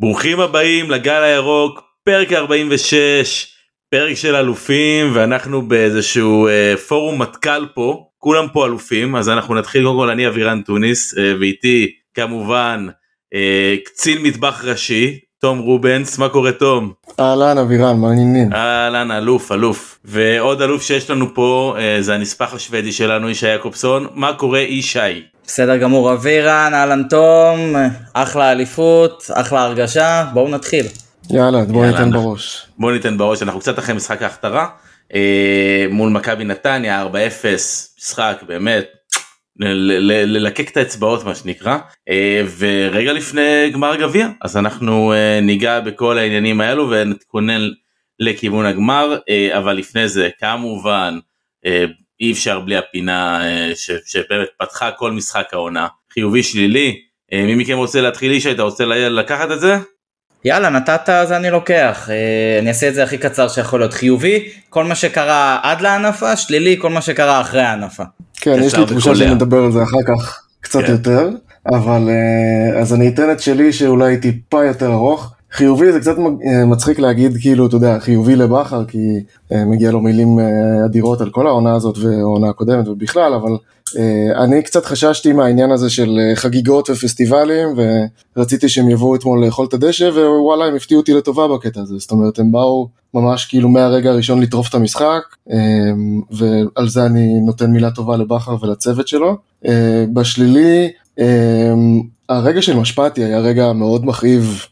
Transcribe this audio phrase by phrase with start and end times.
[0.00, 3.46] ברוכים הבאים לגל הירוק, פרק 46,
[3.90, 9.84] פרק של אלופים, ואנחנו באיזשהו אה, פורום מטכ"ל פה, כולם פה אלופים, אז אנחנו נתחיל
[9.84, 12.86] קודם כל, אני אבירן טוניס, אה, ואיתי כמובן
[13.34, 16.92] אה, קצין מטבח ראשי, תום רובנס, מה קורה תום?
[17.20, 18.52] אהלן אבירן, מה העניינים?
[18.52, 19.98] אהלן, אלוף, אלוף.
[20.04, 25.22] ועוד אלוף שיש לנו פה, אה, זה הנספח השוודי שלנו, ישי יעקובסון, מה קורה ישי?
[25.52, 26.12] בסדר גמור.
[26.12, 27.74] אבירן, אהלן תום,
[28.14, 30.86] אחלה אליפות, אחלה הרגשה, בואו נתחיל.
[31.30, 32.66] יאללה, בוא יאללה, ניתן אנחנו- בראש.
[32.78, 34.66] בוא ניתן בראש, אנחנו קצת אחרי משחק ההכתרה,
[35.14, 38.84] אה, מול מכבי נתניה, 4-0, משחק באמת,
[39.56, 46.18] ללקק את האצבעות מה שנקרא, אה, ורגע לפני גמר גביע, אז אנחנו אה, ניגע בכל
[46.18, 47.60] העניינים האלו ונתכונן
[48.20, 51.18] לכיוון הגמר, אה, אבל לפני זה כמובן
[51.66, 51.84] אה,
[52.20, 56.96] אי אפשר בלי הפינה אה, ש- שבאמת פתחה כל משחק העונה, חיובי שלילי,
[57.32, 59.76] אה, מי מכם רוצה להתחיל אישה, אתה רוצה לקחת את זה?
[60.44, 64.48] יאללה, נתת אז אני לוקח, אה, אני אעשה את זה הכי קצר שיכול להיות חיובי,
[64.68, 68.02] כל מה שקרה עד להנפה, שלילי, כל מה שקרה אחרי ההנפה.
[68.40, 69.14] כן, יש לי תחושה.
[69.14, 70.92] שנדבר על זה אחר כך קצת כן.
[70.92, 71.28] יותר,
[71.74, 72.08] אבל
[72.80, 75.34] אז אני אתן את שלי שאולי טיפה יותר ארוך.
[75.52, 79.20] חיובי זה קצת אה, מצחיק להגיד כאילו, אתה יודע, חיובי לבכר, כי
[79.52, 83.56] אה, מגיע לו מילים אה, אדירות על כל העונה הזאת והעונה הקודמת ובכלל, אבל
[84.36, 87.68] אני קצת חששתי מהעניין הזה של חגיגות ופסטיבלים,
[88.36, 92.10] ורציתי שהם יבואו אתמול לאכול את הדשא, ווואלה, הם הפתיעו אותי לטובה בקטע הזה, זאת
[92.10, 95.22] אומרת, הם באו ממש כאילו מהרגע הראשון לטרוף את המשחק,
[96.30, 99.36] ועל זה אני נותן מילה טובה לבכר ולצוות שלו.
[100.12, 100.90] בשלילי,
[102.28, 104.66] הרגע של משפטי היה רגע מאוד מכאיב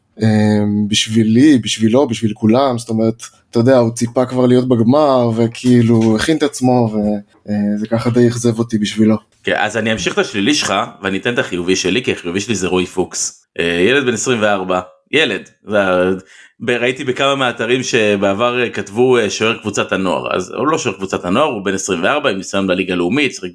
[0.88, 6.36] בשבילי, בשבילו, בשביל כולם, זאת אומרת, אתה יודע, הוא ציפה כבר להיות בגמר, וכאילו הכין
[6.36, 9.16] את עצמו, וזה ככה די אכזב אותי בשבילו.
[9.44, 12.54] כן, אז אני אמשיך את השלילי שלך ואני אתן את החיובי שלי כי החיובי שלי
[12.54, 13.46] זה רועי פוקס.
[13.60, 14.80] אה, ילד בן 24,
[15.12, 15.48] ילד.
[16.68, 21.24] ראיתי בכמה מהאתרים שבעבר אה, כתבו אה, שוער קבוצת הנוער אז הוא לא שוער קבוצת
[21.24, 23.50] הנוער הוא בן 24 עם ניסיון בליגה הלאומית שיחק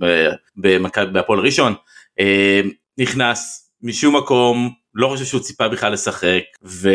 [1.13, 1.73] בהפועל ראשון.
[2.19, 2.61] אה,
[2.97, 6.89] נכנס משום מקום לא חושב שהוא ציפה בכלל לשחק ו...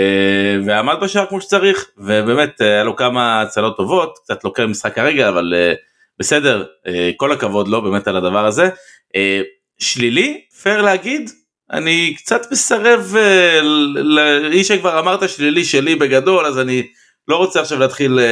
[0.67, 5.29] ועמד בשער כמו שצריך ובאמת אה, היה לו כמה הצלות טובות קצת לוקח משחק הרגע
[5.29, 5.73] אבל אה,
[6.19, 8.69] בסדר אה, כל הכבוד לו באמת על הדבר הזה.
[9.17, 9.41] אה,
[9.79, 11.31] שלילי פייר להגיד
[11.73, 13.61] אני קצת מסרב אה,
[13.95, 16.87] ל- איש שכבר אמרת שלילי שלי בגדול אז אני
[17.29, 18.25] לא רוצה עכשיו להתחיל אה,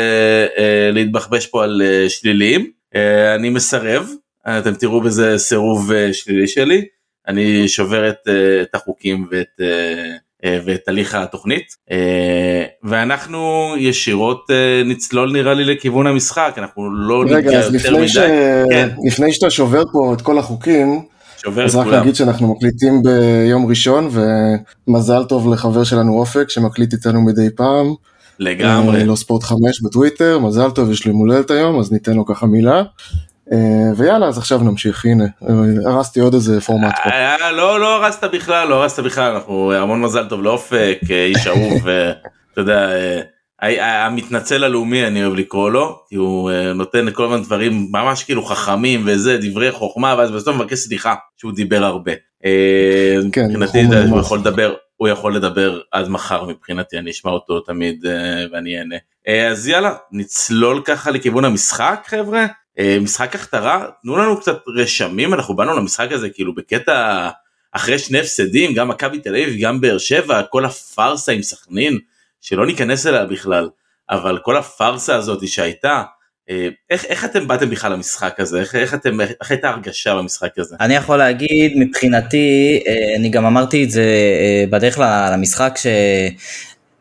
[0.59, 4.09] אה, להתבחבש פה על אה, שליליים אה, אני מסרב
[4.49, 6.85] אתם תראו בזה סירוב שלילי שלי
[7.29, 9.67] אני שובר את, אה, את החוקים ואת, אה,
[10.45, 11.67] אה, ואת הליך התוכנית
[12.85, 14.51] ואנחנו ישירות
[14.85, 18.19] נצלול נראה לי לכיוון המשחק אנחנו לא רגע, אז לפני, ש...
[18.71, 18.89] כן.
[19.07, 21.03] לפני שאתה שובר פה את כל החוקים,
[21.43, 21.87] שובר אז רק.
[21.87, 24.09] להגיד שאנחנו מקליטים ביום ראשון,
[24.89, 27.95] ומזל טוב לחבר שלנו אופק, שמקליט איתנו מדי פעם.
[28.39, 29.05] לגמרי.
[29.05, 32.47] לא ספורט 5 בטוויטר, מזל טוב, יש לו יום הולדת היום, אז ניתן לו ככה
[32.47, 32.83] מילה.
[33.53, 37.11] אה, ויאללה, אז עכשיו נמשיך, הנה, אה, הרסתי עוד איזה פורמט פה.
[37.11, 41.47] אה, לא לא הרסת בכלל לא הרסת בכלל אנחנו המון מזל טוב לאופק אה, איש
[41.47, 42.11] אהוב אה,
[42.53, 42.89] אתה יודע
[43.63, 48.25] אה, המתנצל הלאומי אני אוהב לקרוא לו כי הוא אה, נותן כל הזמן דברים ממש
[48.25, 52.13] כאילו חכמים וזה דברי חוכמה ואז בסוף מבקש סליחה שהוא דיבר הרבה.
[52.45, 54.21] אה, כן, מבחינתי הוא.
[54.21, 58.97] יכול לדבר הוא יכול לדבר עד מחר מבחינתי אני אשמע אותו תמיד אה, ואני אהנה.
[59.29, 62.47] אה, אז יאללה נצלול ככה לכיוון המשחק חבר'ה אה,
[63.01, 67.29] משחק הכתרה תנו לנו קצת רשמים אנחנו באנו למשחק הזה כאילו בקטע
[67.73, 71.99] אחרי שני הפסדים גם מכבי תל אביב גם באר שבע כל הפארסה עם סכנין
[72.41, 73.69] שלא ניכנס אליה בכלל
[74.11, 76.03] אבל כל הפארסה הזאת שהייתה
[76.51, 80.59] אה, איך איך אתם באתם בכלל למשחק הזה איך איך אתם איך הייתה הרגשה במשחק
[80.59, 80.77] הזה.
[80.81, 84.99] אני יכול להגיד מבחינתי, אה, אני גם אמרתי את זה אה, בדרך
[85.33, 85.75] למשחק,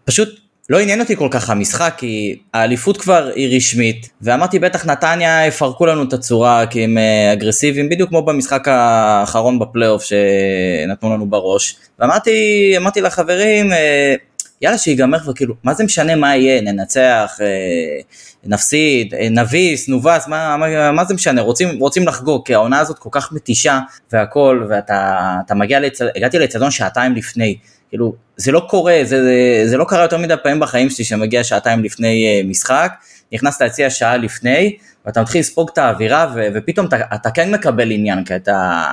[0.05, 0.39] שפשוט
[0.69, 5.85] לא עניין אותי כל כך המשחק, כי האליפות כבר היא רשמית, ואמרתי בטח נתניה יפרקו
[5.85, 11.75] לנו את הצורה, כי הם אה, אגרסיביים, בדיוק כמו במשחק האחרון בפלייאוף שנתנו לנו בראש.
[11.99, 14.15] ואמרתי אמרתי לחברים, אה,
[14.61, 18.01] יאללה שיגמר כבר, כאילו, מה זה משנה מה יהיה, ננצח, אה,
[18.43, 23.09] נפסיד, נביס, נובס, מה, מה, מה זה משנה, רוצים, רוצים לחגוג, כי העונה הזאת כל
[23.11, 23.79] כך מתישה
[24.11, 26.01] והכל, ואתה אתה מגיע, לצ...
[26.15, 27.57] הגעתי לאצטדיון שעתיים לפני,
[27.89, 31.43] כאילו, זה לא קורה, זה, זה, זה לא קרה יותר מדי פעמים בחיים שלי שמגיע
[31.43, 32.91] שעתיים לפני אה, משחק,
[33.33, 37.91] נכנס ליציע שעה לפני, ואתה מתחיל לספוג את האווירה, ו, ופתאום אתה, אתה כן מקבל
[37.91, 38.83] עניין, כי אתה...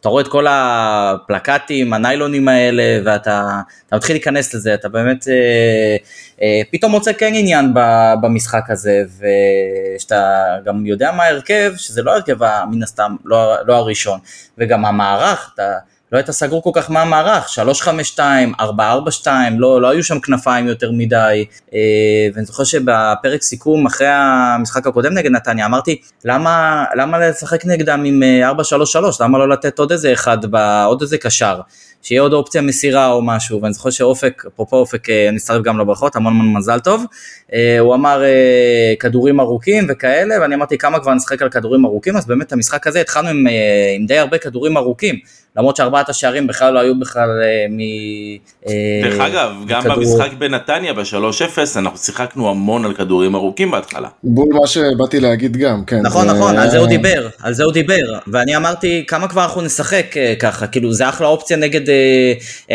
[0.00, 5.96] אתה רואה את כל הפלקטים, הניילונים האלה, ואתה אתה מתחיל להיכנס לזה, אתה באמת אה,
[6.42, 9.02] אה, פתאום מוצא כן עניין ב- במשחק הזה,
[9.96, 12.36] ושאתה גם יודע מה ההרכב, שזה לא ההרכב
[12.70, 14.20] מן הסתם, לא, לא הראשון,
[14.58, 15.72] וגם המערך, אתה,
[16.12, 20.90] לא היית סגור כל כך מה המערך, 352, 442, לא, לא היו שם כנפיים יותר
[20.92, 21.78] מדי, אה,
[22.34, 28.22] ואני זוכר שבפרק סיכום אחרי המשחק הקודם נגד נתניה, אמרתי, למה, למה לשחק נגדם עם
[28.42, 30.38] 433, למה לא לתת עוד איזה אחד,
[30.86, 31.60] עוד איזה קשר?
[32.02, 36.16] שיהיה עוד אופציה מסירה או משהו, ואני זוכר שאופק, אפרופו אופק, אני אצטרף גם לברכות,
[36.16, 37.04] המון המון מזל טוב,
[37.80, 38.22] הוא אמר
[39.00, 43.00] כדורים ארוכים וכאלה, ואני אמרתי כמה כבר נשחק על כדורים ארוכים, אז באמת המשחק הזה
[43.00, 43.46] התחלנו עם,
[43.96, 45.18] עם די הרבה כדורים ארוכים,
[45.56, 47.28] למרות שארבעת השערים בכלל לא היו בכלל
[47.70, 47.78] מ...
[49.02, 49.94] דרך אגב, גם כדור...
[49.96, 54.08] במשחק בנתניה ב-3-0 אנחנו שיחקנו המון על כדורים ארוכים בהתחלה.
[54.22, 56.00] בול מה שבאתי להגיד גם, כן.
[56.02, 56.34] נכון, זה...
[56.34, 60.14] נכון, על זה הוא דיבר, על זה הוא דיבר, ואני אמרתי כמה כבר אנחנו נשחק
[60.40, 61.92] ככה, כאילו זה אחלה אופציה נגד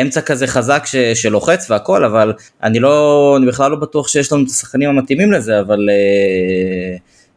[0.02, 0.96] אמצע כזה חזק ש...
[0.96, 2.34] שלוחץ והכל, אבל
[2.64, 5.80] אני לא, אני בכלל לא בטוח שיש לנו את השחקנים המתאימים לזה, אבל...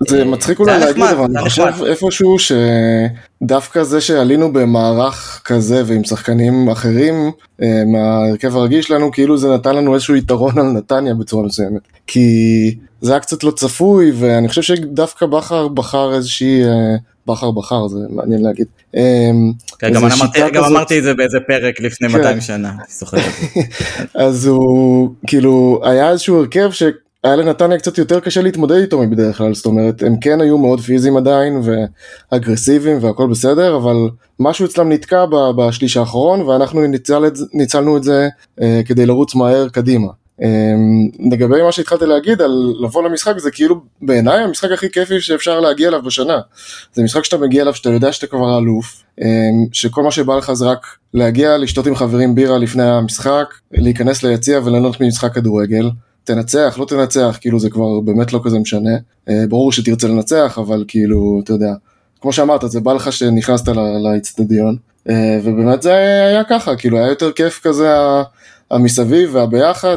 [0.06, 6.68] זה מצחיק אולי להגיד, אבל אני חושב איפשהו שדווקא זה שעלינו במערך כזה ועם שחקנים
[6.70, 7.30] אחרים
[7.86, 11.82] מההרכב הרגיל שלנו, כאילו זה נתן לנו איזשהו יתרון על נתניה בצורה מסוימת.
[12.06, 12.28] כי
[13.00, 16.62] זה היה קצת לא צפוי, ואני חושב שדווקא בכר בחר איזושהי...
[17.26, 18.66] בכר בחר, זה מעניין להגיד.
[19.78, 22.40] כן, גם, אמרתי, גם אמרתי את זה באיזה פרק לפני 200 כן.
[22.40, 23.16] שנה, אני זוכר.
[24.26, 26.82] אז הוא, כאילו, היה איזשהו הרכב ש...
[27.24, 30.80] היה לנתניה קצת יותר קשה להתמודד איתו מבדרך כלל, זאת אומרת, הם כן היו מאוד
[30.80, 31.62] פיזיים עדיין
[32.32, 33.96] ואגרסיביים והכל בסדר, אבל
[34.40, 35.24] משהו אצלם נתקע
[35.56, 38.28] בשליש האחרון ואנחנו ניצל את, ניצלנו את זה
[38.62, 40.08] אה, כדי לרוץ מהר קדימה.
[40.42, 40.74] אה,
[41.32, 45.88] לגבי מה שהתחלתי להגיד על לבוא למשחק זה כאילו בעיניי המשחק הכי כיפי שאפשר להגיע
[45.88, 46.38] אליו בשנה.
[46.94, 49.26] זה משחק שאתה מגיע אליו שאתה יודע שאתה כבר אלוף, אה,
[49.72, 54.60] שכל מה שבא לך זה רק להגיע לשתות עם חברים בירה לפני המשחק, להיכנס ליציע
[54.64, 55.90] וליהנות ממשחק כדורגל.
[56.28, 58.90] תנצח, לא תנצח, כאילו זה כבר באמת לא כזה משנה.
[59.28, 61.72] אה, ברור שתרצה לנצח, אבל כאילו, אתה יודע,
[62.20, 63.68] כמו שאמרת, זה בא לך שנכנסת
[64.04, 64.76] לאצטדיון,
[65.08, 65.94] אה, ובאמת זה
[66.26, 67.88] היה ככה, כאילו היה יותר כיף כזה
[68.70, 69.96] המסביב והביחד,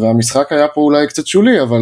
[0.00, 1.80] והמשחק היה פה אולי קצת שולי, אבל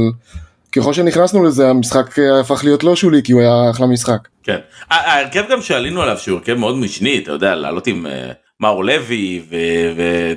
[0.72, 4.28] ככל שנכנסנו לזה, המשחק הפך להיות לא שולי, כי הוא היה אחלה משחק.
[4.42, 4.58] כן,
[4.90, 8.06] ההרכב גם שעלינו עליו, שהוא הרכב מאוד משני, אתה יודע, לעלות עם...
[8.06, 9.42] אה, מאור לוי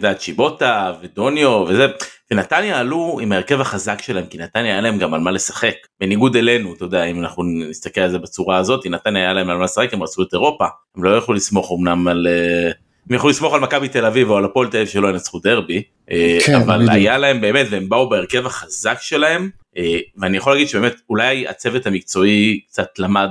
[0.01, 1.87] וצ'יבוטה ודוניו וזה
[2.33, 5.75] ונתניה עלו עם ההרכב החזק שלהם כי נתניה היה להם גם על מה לשחק.
[5.99, 9.57] בניגוד אלינו אתה יודע אם אנחנו נסתכל על זה בצורה הזאת נתניה היה להם על
[9.57, 10.65] מה לשחק הם רצו את אירופה.
[10.97, 12.71] הם לא יכלו לסמוך אמנם על אה,
[13.09, 15.83] הם יכלו לסמוך על מכבי תל אביב או על הפועל תל אביב שלא ינצחו דרבי
[16.11, 16.91] אה, כן, אבל בדיוק.
[16.91, 21.87] היה להם באמת והם באו בהרכב החזק שלהם אה, ואני יכול להגיד שבאמת אולי הצוות
[21.87, 23.29] המקצועי קצת למד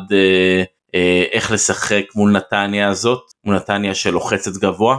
[1.32, 4.98] איך לשחק מול נתניה הזאת מול נתניה שלוחצת גבוה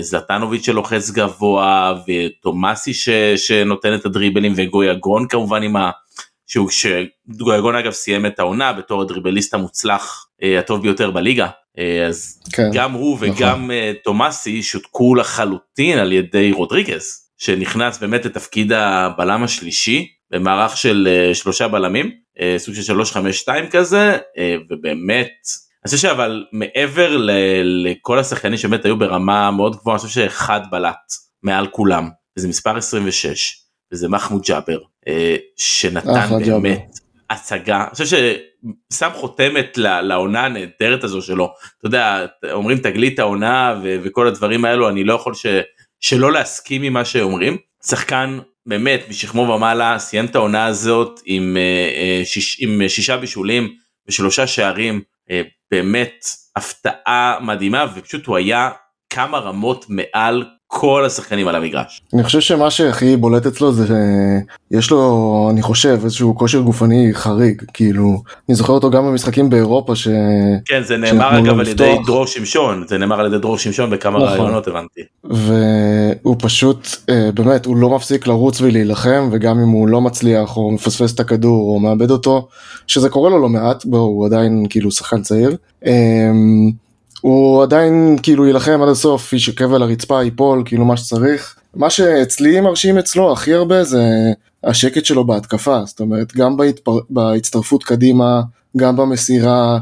[0.00, 5.90] זלטנוביץ' שלוחץ גבוה ותומאסי ש, שנותן את הדריבלים וגויגון כמובן עם ה...
[6.46, 10.26] שהוא שגויגון אגב סיים את העונה בתור הדריבליסט המוצלח
[10.58, 11.48] הטוב ביותר בליגה
[12.08, 13.28] אז כן, גם הוא נכון.
[13.30, 13.70] וגם
[14.04, 22.10] תומאסי שותקו לחלוטין על ידי רודריגז שנכנס באמת לתפקיד הבלם השלישי במערך של שלושה בלמים
[22.58, 24.18] סוג של 352 כזה
[24.70, 25.32] ובאמת
[25.84, 27.30] אני חושב שאבל מעבר ל,
[27.62, 31.12] לכל השחקנים שבאמת היו ברמה מאוד גבוהה, אני חושב שאחד בלט
[31.42, 33.56] מעל כולם, וזה מספר 26,
[33.92, 34.78] וזה מחמוד ג'אבר,
[35.08, 36.74] אה, שנתן באמת ג'אבר.
[37.30, 38.16] הצגה, אני חושב
[38.92, 44.88] ששם חותמת לעונה הנהדרת הזו שלו, אתה יודע, אומרים תגלית העונה ו- וכל הדברים האלו,
[44.88, 45.46] אני לא יכול ש-
[46.00, 47.56] שלא להסכים עם מה שאומרים,
[47.86, 53.74] שחקן באמת משכמו ומעלה סיים את העונה הזאת עם, אה, אה, שיש, עם שישה בישולים
[54.08, 55.00] ושלושה שערים
[55.70, 56.24] באמת
[56.56, 58.70] הפתעה מדהימה ופשוט הוא היה
[59.10, 62.02] כמה רמות מעל כל השחקנים על המגרש.
[62.14, 63.86] אני חושב שמה שהכי בולט אצלו זה
[64.72, 69.96] שיש לו אני חושב איזשהו כושר גופני חריג כאילו אני זוכר אותו גם במשחקים באירופה
[69.96, 70.08] ש...
[70.64, 74.18] כן זה נאמר אגב על ידי דרור שמשון זה נאמר על ידי דרור שמשון בכמה
[74.18, 74.28] נכון.
[74.28, 75.00] רעיונות הבנתי.
[75.24, 80.70] והוא פשוט אה, באמת הוא לא מפסיק לרוץ ולהילחם וגם אם הוא לא מצליח או
[80.70, 82.48] מפספס את הכדור או מאבד אותו
[82.86, 85.56] שזה קורה לו לא מעט בו הוא עדיין כאילו שחקן צעיר.
[87.20, 91.56] הוא עדיין כאילו יילחם עד הסוף, יישכב על הרצפה, ייפול, כאילו מה שצריך.
[91.74, 94.32] מה שאצלי מרשים אצלו הכי הרבה זה
[94.64, 96.98] השקט שלו בהתקפה, זאת אומרת גם בהתפר...
[97.10, 98.40] בהצטרפות קדימה,
[98.76, 99.78] גם במסירה,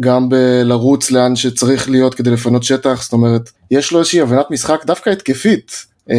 [0.00, 4.84] גם בלרוץ לאן שצריך להיות כדי לפנות שטח, זאת אומרת יש לו איזושהי הבנת משחק
[4.86, 5.72] דווקא התקפית,
[6.10, 6.16] אה,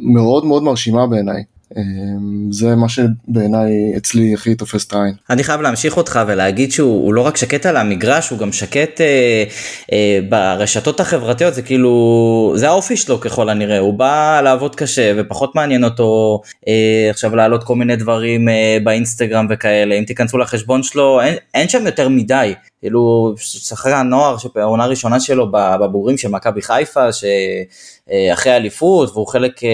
[0.00, 1.42] מאוד מאוד מרשימה בעיניי.
[1.76, 5.14] אמ, זה מה שבעיניי אצלי הכי תופס את העין.
[5.30, 9.44] אני חייב להמשיך אותך ולהגיד שהוא לא רק שקט על המגרש, הוא גם שקט אה,
[9.92, 15.54] אה, ברשתות החברתיות, זה כאילו, זה האופי שלו ככל הנראה, הוא בא לעבוד קשה ופחות
[15.54, 21.20] מעניין אותו אה, עכשיו להעלות כל מיני דברים אה, באינסטגרם וכאלה, אם תיכנסו לחשבון שלו,
[21.20, 22.54] אין, אין שם יותר מדי.
[22.84, 29.70] כאילו, שחקן נוער, העונה הראשונה שלו בבוגרים של מכבי חיפה, שאחרי האליפות, והוא חלק, אה,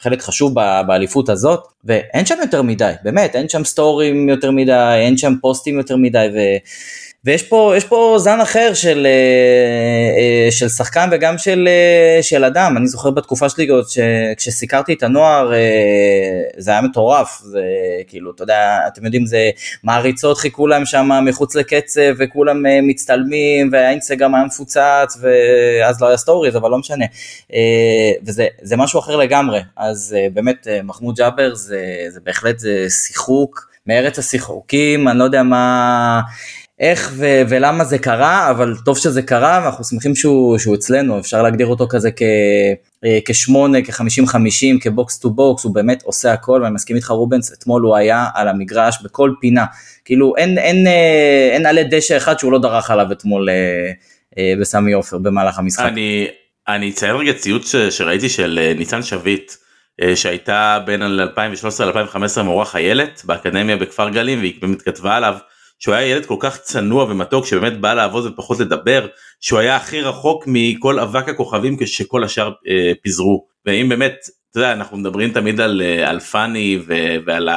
[0.00, 0.54] חלק חשוב
[0.86, 5.78] באליפות הזאת, ואין שם יותר מדי, באמת, אין שם סטורים יותר מדי, אין שם פוסטים
[5.78, 6.38] יותר מדי, ו...
[7.24, 12.76] ויש פה, פה זן אחר של, אה, אה, של שחקן וגם של, אה, של אדם,
[12.76, 13.84] אני זוכר בתקופה שלי עוד
[14.36, 15.52] כשסיקרתי את הנוער
[16.56, 17.62] זה היה מטורף, זה
[18.06, 19.50] כאילו, אתה יודע, אתם יודעים, זה
[19.84, 26.56] מעריצות חיכו להם שם מחוץ לקצב וכולם מצטלמים והאינסטגרם היה מפוצץ ואז לא היה stories,
[26.56, 27.04] אבל לא משנה,
[28.26, 35.08] וזה משהו אחר לגמרי, אז באמת מחמוד ג'אבר זה, זה בהחלט זה שיחוק מארץ השיחוקים,
[35.08, 36.20] אני לא יודע מה...
[36.82, 41.42] איך ו- ולמה זה קרה, אבל טוב שזה קרה ואנחנו שמחים שהוא, שהוא אצלנו, אפשר
[41.42, 42.22] להגדיר אותו כזה כ-
[43.04, 47.10] אה, כשמונה, כחמישים חמישים, כ box to box, הוא באמת עושה הכל, ואני מסכים איתך
[47.10, 49.64] רובנס, אתמול הוא היה על המגרש בכל פינה,
[50.04, 53.48] כאילו אין, אין, אה, אין עלי דשא אחד שהוא לא דרך עליו אתמול
[54.38, 55.84] אה, בסמי עופר במהלך המשחק.
[55.84, 56.28] אני,
[56.68, 59.52] אני אציין רגע ציוץ שראיתי של ניצן שביט,
[60.14, 65.34] שהייתה בין 2013 ל-2015 מורה חיילת באקדמיה בכפר גלים והיא באמת כתבה עליו
[65.82, 69.06] שהוא היה ילד כל כך צנוע ומתוק שבאמת בא לעבוד ופחות לדבר,
[69.40, 73.46] שהוא היה הכי רחוק מכל אבק הכוכבים כשכל השאר אה, פיזרו.
[73.66, 74.14] ואם באמת,
[74.50, 76.94] אתה יודע, אנחנו מדברים תמיד על, אה, על פאני ו,
[77.26, 77.48] ועל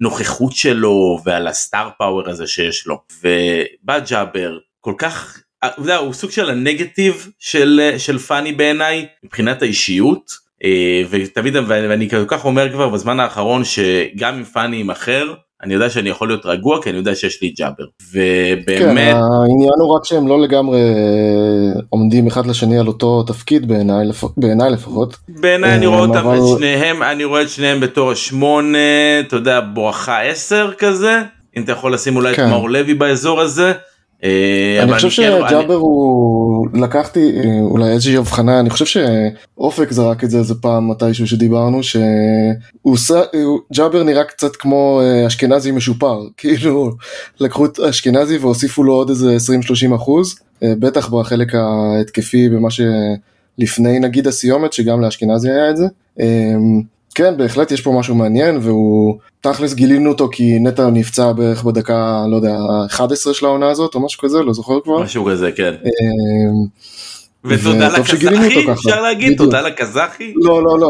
[0.00, 3.00] הנוכחות שלו ועל הסטאר פאוור הזה שיש לו.
[3.22, 9.62] ובא ג'אבר כל כך, אתה יודע, הוא סוג של הנגטיב של, של פאני בעיניי מבחינת
[9.62, 10.48] האישיות.
[10.64, 15.90] אה, ותמיד ואני כל כך אומר כבר בזמן האחרון שגם אם פאני יימכר אני יודע
[15.90, 17.84] שאני יכול להיות רגוע כי אני יודע שיש לי ג'אבר.
[18.12, 23.68] ובאמת כן, העניין הוא רק שהם לא לגמרי אה, עומדים אחד לשני על אותו תפקיד
[23.68, 25.16] בעיניי בעיניי לפחות.
[25.28, 26.38] בעיניי אני רואה אותם אבל...
[26.38, 28.78] את שניהם אני רואה את שניהם בתור שמונה
[29.20, 31.22] אתה יודע בואכה עשר כזה.
[31.56, 32.44] אם אתה יכול לשים אולי כן.
[32.44, 33.68] את מאור לוי באזור הזה.
[33.68, 33.72] אה,
[34.82, 40.30] אני חושב כן שג'אבר הוא לקחתי אה, אולי איזושהי הבחנה אני חושב שאופק זרק את
[40.30, 42.96] זה איזה פעם מתישהו שדיברנו שהוא
[43.74, 46.90] ג'אבר נראה קצת כמו אה, אשכנזי משופר כאילו
[47.40, 49.36] לקחו את אשכנזי והוסיפו לו עוד איזה
[49.92, 55.86] 20-30 אחוז בטח בחלק ההתקפי במה שלפני נגיד הסיומת שגם לאשכנזי היה את זה.
[57.18, 62.24] כן, בהחלט יש פה משהו מעניין, והוא, תכלס גילינו אותו כי נטע נפצע בערך בדקה,
[62.30, 65.02] לא יודע, ה-11 של העונה הזאת, או משהו כזה, לא זוכר כבר.
[65.02, 65.74] משהו כזה, כן.
[65.74, 66.66] אמ,
[67.44, 70.34] ותודה לקזחי, אפשר להגיד תודה לקזחי?
[70.36, 70.88] לא, לא, לא,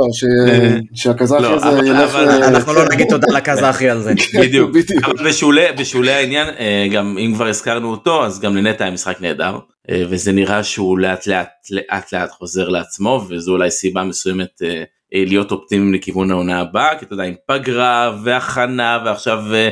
[0.95, 2.15] שהקזחי לא, הזה ילך...
[2.49, 4.15] אנחנו לא נגיד תודה לקזחי על זה.
[4.41, 4.71] בדיוק,
[5.05, 5.31] אבל
[5.79, 9.59] בשולי העניין, אה, גם אם כבר הזכרנו אותו, אז גם לנטע היה משחק נהדר,
[9.91, 14.69] אה, וזה נראה שהוא לאט לאט לאט לאט חוזר לעצמו, וזו אולי סיבה מסוימת אה,
[14.69, 14.83] אה,
[15.13, 19.69] להיות אופטימיים לכיוון העונה הבאה כי אתה יודע עם פגרה והכנה ועכשיו אה,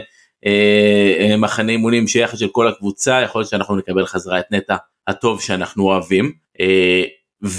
[0.46, 4.76] אה, מחנה אימונים שיחד של כל הקבוצה יכול להיות שאנחנו נקבל חזרה את נטע
[5.06, 6.32] הטוב שאנחנו אוהבים.
[6.60, 7.02] אה,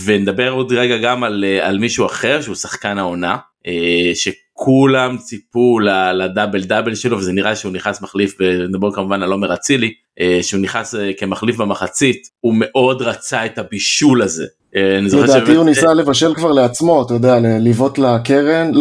[0.06, 5.80] ונדבר עוד רגע גם על, אה, על מישהו אחר שהוא שחקן העונה אה, שכולם ציפו
[6.14, 10.62] לדאבל דאבל שלו וזה נראה שהוא נכנס מחליף ונדבר כמובן על עומר אצילי אה, שהוא
[10.62, 12.28] נכנס אה, כמחליף במחצית.
[12.40, 14.44] הוא מאוד רצה את הבישול הזה.
[14.44, 18.72] אה, לדעתי הוא ניסה לבשל כבר לעצמו, אתה יודע, לבעוט לקרן,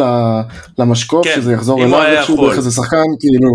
[0.78, 3.50] למשקוף, כן, שזה יחזור אליו איכשהו דרך איזה שחקן, כאילו,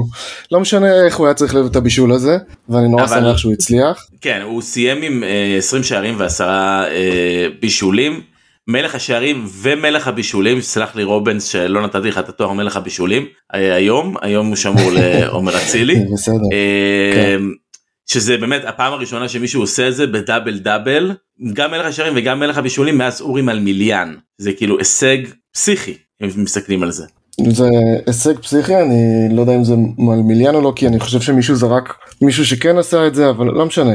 [0.52, 2.38] לא משנה איך הוא היה צריך את הבישול הזה,
[2.70, 4.06] ואני נורא שמח שהוא הצליח.
[4.22, 5.24] כן, הוא סיים עם
[5.58, 6.86] 20 שערים ועשרה
[7.62, 8.22] בישולים.
[8.68, 14.16] מלך השערים ומלך הבישולים, סלח לי רובנס שלא נתתי לך את התואר מלך הבישולים היום,
[14.22, 16.06] היום הוא שמור לעומר אצילי.
[16.14, 16.36] בסדר.
[18.12, 21.12] שזה באמת הפעם הראשונה שמישהו עושה את זה בדאבל דאבל
[21.53, 25.18] גם מלך השערים וגם מלך הבישולים מאז אורי מלמיליאן זה כאילו הישג
[25.53, 27.06] פסיכי אם מסתכלים על זה.
[27.48, 27.68] זה
[28.08, 31.96] הישג פסיכי אני לא יודע אם זה מלמיליאן או לא כי אני חושב שמישהו זרק
[32.22, 33.94] מישהו שכן עשה את זה אבל לא משנה.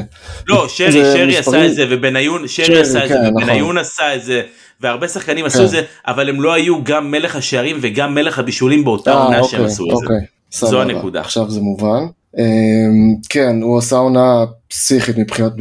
[0.48, 1.60] לא שרי שרי מספרים...
[1.60, 3.78] עשה את זה ובניון שרי, שרי עשה את כן, זה ובניון נכון.
[3.78, 4.42] עשה את זה
[4.80, 5.46] והרבה שחקנים כן.
[5.46, 9.24] עשו את זה אבל הם לא היו גם מלך השערים וגם מלך הבישולים באותה אה,
[9.24, 9.94] עונה שהם עשו את זה.
[9.94, 11.20] אוקיי, זו הנקודה.
[11.20, 12.06] עכשיו זה מובן.
[12.38, 15.52] אמ, כן, הוא עשה עונה פסיכית מבחינת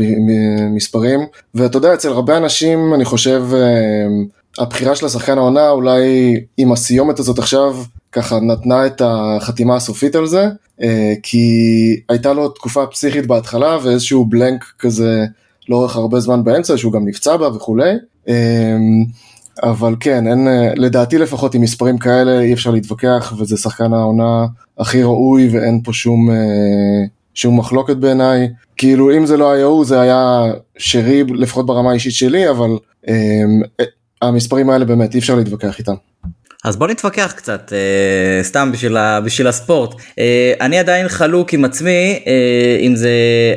[0.76, 1.20] מספרים,
[1.56, 4.26] ואתה יודע, אצל הרבה אנשים, אני חושב, אמ,
[4.60, 7.76] הבחירה של השחקן העונה, אולי עם הסיומת הזאת עכשיו,
[8.12, 10.48] ככה נתנה את החתימה הסופית על זה,
[10.82, 11.48] אה, כי
[12.10, 15.26] הייתה לו תקופה פסיכית בהתחלה, ואיזשהו בלנק כזה
[15.70, 17.92] לאורך הרבה זמן באמצע, שהוא גם נפצע בה וכולי.
[18.28, 18.34] אמ,
[19.64, 24.46] אבל כן, אין, לדעתי לפחות עם מספרים כאלה אי אפשר להתווכח, וזה שחקן העונה
[24.80, 26.36] הכי ראוי ואין פה שום, אה,
[27.34, 28.48] שום מחלוקת בעיניי.
[28.78, 30.44] כאילו אם זה לא היה הוא זה היה
[30.78, 32.70] שרי לפחות ברמה האישית שלי, אבל
[33.10, 33.44] אה,
[34.22, 35.94] המספרים האלה באמת אי אפשר להתווכח איתם.
[36.66, 39.96] אז בוא נתווכח קצת, אה, סתם בשביל, ה, בשביל הספורט.
[40.20, 43.10] אה, אני עדיין חלוק עם עצמי אה, אם זה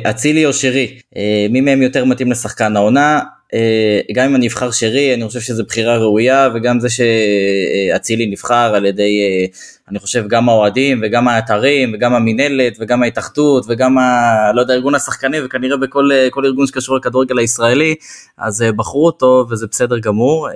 [0.09, 0.97] אצילי או שרי.
[1.17, 3.19] אה, מי מהם יותר מתאים לשחקן העונה?
[3.53, 8.75] אה, גם אם אני אבחר שרי, אני חושב שזו בחירה ראויה, וגם זה שאצילי נבחר
[8.75, 9.45] על ידי, אה,
[9.89, 14.95] אני חושב, גם האוהדים, וגם האתרים, וגם המינהלת, וגם ההתאחדות, וגם, ה, לא יודע, ארגון
[14.95, 17.95] השחקנים, וכנראה בכל אה, ארגון שקשור לכדורגל הישראלי,
[18.37, 20.49] אז בחרו אותו, וזה בסדר גמור.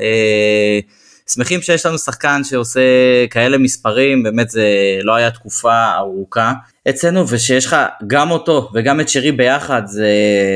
[1.30, 2.82] שמחים שיש לנו שחקן שעושה
[3.30, 4.68] כאלה מספרים, באמת זה
[5.03, 6.53] לא היה תקופה ארוכה
[6.89, 7.75] אצלנו, ושיש לך
[8.08, 10.10] גם אותו וגם את שרי ביחד, זה,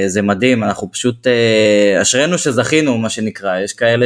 [0.08, 4.06] זה מדהים, אנחנו פשוט, אה, אשרינו שזכינו, מה שנקרא, יש כאלה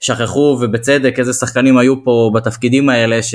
[0.00, 3.34] ששכחו ובצדק איזה שחקנים היו פה בתפקידים האלה, ש...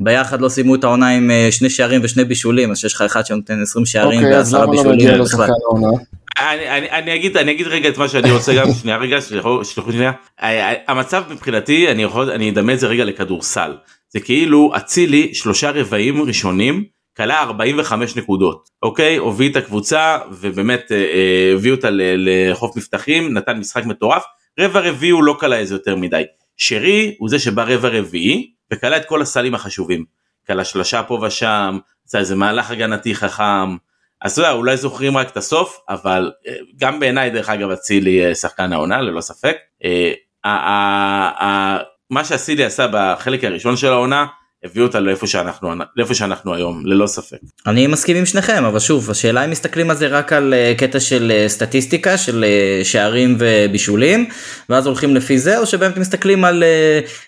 [0.00, 3.26] ביחד לא סיימו את העונה עם אה, שני שערים ושני בישולים, אז שיש לך אחד
[3.26, 4.98] שנותן 20 שערים אוקיי, אז ועשרה למה לא בישולים.
[4.98, 5.46] מגיע זה לו בכלל.
[5.46, 5.98] שחקן העונה?
[6.40, 10.12] אני, אגיד אני אגיד רגע את מה שאני רוצה גם שנייה רגע שלחו שנייה.
[10.38, 13.76] ה- ה- המצב מבחינתי אני יכול אני אדמה את זה רגע לכדורסל.
[14.08, 16.84] זה כאילו אצילי שלושה רבעים ראשונים
[17.16, 18.68] כלה 45 נקודות.
[18.82, 19.16] אוקיי?
[19.16, 24.22] הוביל את הקבוצה ובאמת אה, אה, הביא אותה לחוף מבטחים נתן משחק מטורף.
[24.60, 26.22] רבע רביעי הוא לא כלה איזה יותר מדי.
[26.56, 30.04] שרי הוא זה שבא רבע רביעי וכלה את כל הסלים החשובים.
[30.46, 31.78] כלה שלושה פה ושם
[32.08, 33.76] עשה איזה מהלך הגנתי חכם
[34.22, 38.26] אז אתה יודע, אולי זוכרים רק את הסוף, אבל אה, גם בעיניי דרך אגב אצילי
[38.26, 39.56] אה, שחקן העונה ללא ספק.
[39.84, 41.78] אה,
[42.10, 44.26] מה שאצילי עשה בחלק הראשון של העונה,
[44.64, 47.36] הביא אותה לאיפה שאנחנו, לאיפה שאנחנו היום, ללא ספק.
[47.66, 51.00] אני מסכים עם שניכם, אבל שוב, השאלה אם מסתכלים על זה רק על אה, קטע
[51.00, 54.28] של אה, סטטיסטיקה, של אה, שערים ובישולים,
[54.68, 56.64] ואז הולכים לפי זה, או שבאמת מסתכלים על,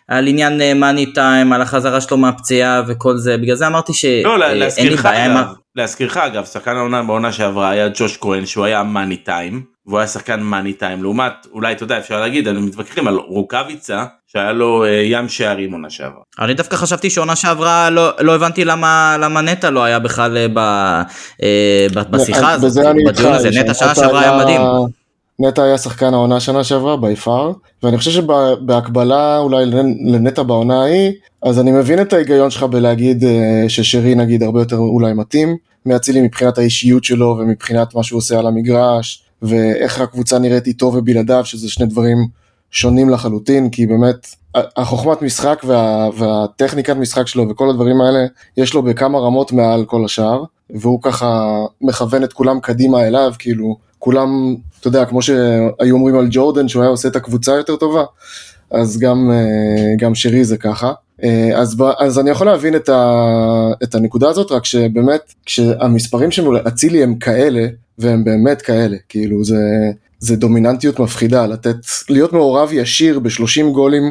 [0.08, 4.49] על עניין מאני טיים, על החזרה שלו מהפציעה וכל זה, בגלל זה אמרתי שאין לא,
[4.78, 5.44] לי בעיה עם...
[5.76, 10.06] להזכירך אגב, שחקן העונה בעונה שעברה היה ג'וש כהן שהוא היה מאני טיים, והוא היה
[10.09, 14.85] שחקן מאני טיים, לעומת, אולי אתה יודע, אפשר להגיד, אנחנו מתווכחים על רוקאביצה, שהיה לו
[14.85, 16.20] אה, ים שערים עונה שעברה.
[16.40, 20.47] אני דווקא חשבתי שעונה שעברה, לא, לא הבנתי למה, למה נטע לא היה בכלל אה,
[20.54, 20.59] ב,
[21.42, 24.61] אה, ב- בשיחה הזאת, בדיון הזה, נטע שנה שעברה היה מדהים.
[25.38, 30.82] נטע היה שחקן העונה שנה שעברה בי פאר, ואני חושב שבהקבלה אולי לנ- לנטע בעונה
[30.82, 35.57] ההיא, אז אני מבין את ההיגיון שלך בלהגיד אה, ששרי נגיד הרבה יותר אולי מתאים
[35.87, 41.44] מאצילי מבחינת האישיות שלו ומבחינת מה שהוא עושה על המגרש, ואיך הקבוצה נראית איתו ובלעדיו,
[41.44, 42.18] שזה שני דברים
[42.70, 48.26] שונים לחלוטין, כי באמת החוכמת משחק וה, והטכניקת משחק שלו וכל הדברים האלה,
[48.57, 53.76] יש לו בכמה רמות מעל כל השאר, והוא ככה מכוון את כולם קדימה אליו, כאילו
[53.98, 58.05] כולם, אתה יודע, כמו שהיו אומרים על ג'ורדן שהוא היה עושה את הקבוצה יותר טובה,
[58.70, 60.92] אז גם, אה, גם שרי זה ככה.
[61.24, 63.26] אה, אז, אז אני יכול להבין את, ה,
[63.83, 67.66] את הנקודה הזאת, רק שבאמת, כשהמספרים של אצילי הם כאלה,
[68.00, 69.56] והם באמת כאלה, כאילו זה,
[70.18, 71.76] זה דומיננטיות מפחידה, לתת,
[72.08, 74.02] להיות מעורב ישיר ב-30 גולים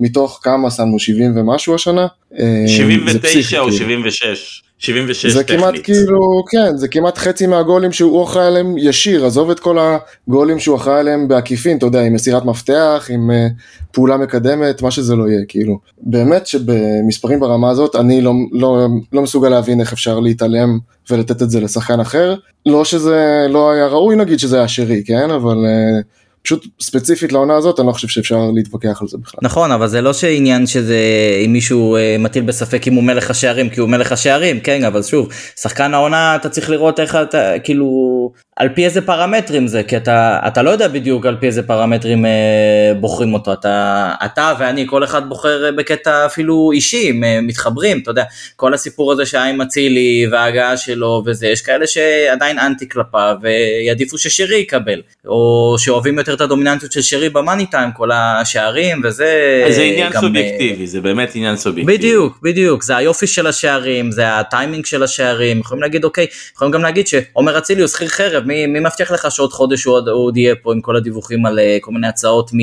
[0.00, 2.06] מתוך כמה שמנו 70 ומשהו השנה.
[2.38, 3.78] אה, זה 79 פסיכי, או כאילו.
[3.78, 5.60] 76, 76 זה טכנית.
[5.60, 10.58] כמעט כאילו, כן, זה כמעט חצי מהגולים שהוא אחראי עליהם ישיר, עזוב את כל הגולים
[10.58, 15.16] שהוא אחראי עליהם בעקיפין, אתה יודע, עם מסירת מפתח, עם uh, פעולה מקדמת, מה שזה
[15.16, 15.78] לא יהיה, כאילו.
[16.02, 20.78] באמת שבמספרים ברמה הזאת, אני לא, לא, לא מסוגל להבין איך אפשר להתעלם
[21.10, 22.34] ולתת את זה לשחקן אחר.
[22.66, 26.04] לא שזה לא היה ראוי נגיד שזה היה שרי, כן, אבל uh,
[26.44, 29.38] פשוט ספציפית לעונה הזאת, אני לא חושב שאפשר להתווכח על זה בכלל.
[29.42, 30.98] נכון, אבל זה לא שעניין שזה
[31.44, 35.02] אם מישהו אה, מטיל בספק אם הוא מלך השערים כי הוא מלך השערים, כן, אבל
[35.02, 35.28] שוב,
[35.60, 40.38] שחקן העונה אתה צריך לראות איך אתה, כאילו, על פי איזה פרמטרים זה, כי אתה,
[40.46, 45.04] אתה לא יודע בדיוק על פי איזה פרמטרים אה, בוחרים אותו, אתה, אתה ואני, כל
[45.04, 48.24] אחד בוחר אה, בקטע אפילו אישי, אה, מתחברים, אתה יודע,
[48.56, 54.18] כל הסיפור הזה שהיה עם אצילי וההגעה שלו וזה, יש כאלה שעדיין אנטי כלפיו ויעדיפו
[54.18, 59.64] ששרי יקבל, או שאוהבים יותר את הדומיננטיות של שרי במאני טיים, כל השערים וזה...
[59.70, 61.98] זה עניין גם, סובייקטיבי, זה באמת עניין סובייקטיבי.
[61.98, 66.82] בדיוק, בדיוק, זה היופי של השערים, זה הטיימינג של השערים, יכולים להגיד אוקיי, יכולים גם
[66.82, 70.26] להגיד שעומר אצילי הוא שכיר חרב, מי, מי מבטיח לך שעוד חודש הוא עוד, הוא
[70.26, 72.58] עוד יהיה פה עם כל הדיווחים על אה, כל מיני הצעות מ,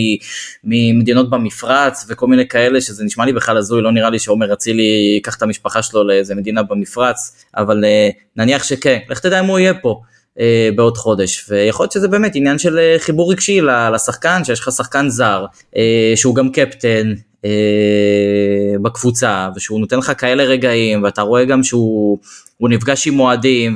[0.64, 4.84] ממדינות במפרץ וכל מיני כאלה, שזה נשמע לי בכלל הזוי, לא נראה לי שעומר אצילי
[5.16, 9.60] ייקח את המשפחה שלו לאיזה מדינה במפרץ, אבל אה, נניח שכן, לך תדע אם הוא
[9.60, 10.02] יהיה פה.
[10.40, 11.46] אה, בעוד חודש.
[11.50, 13.62] ויכול להיות שזה באמת עניין של אה, חיבור רגשי
[13.94, 15.46] לשחקן שיש לך שחקן זר
[15.78, 17.14] אה, שהוא גם קפטן
[17.46, 22.20] אה, בקבוצה ושהוא נותן לך כאלה רגעים ואתה רואה גם שהוא
[22.62, 23.76] הוא נפגש עם אוהדים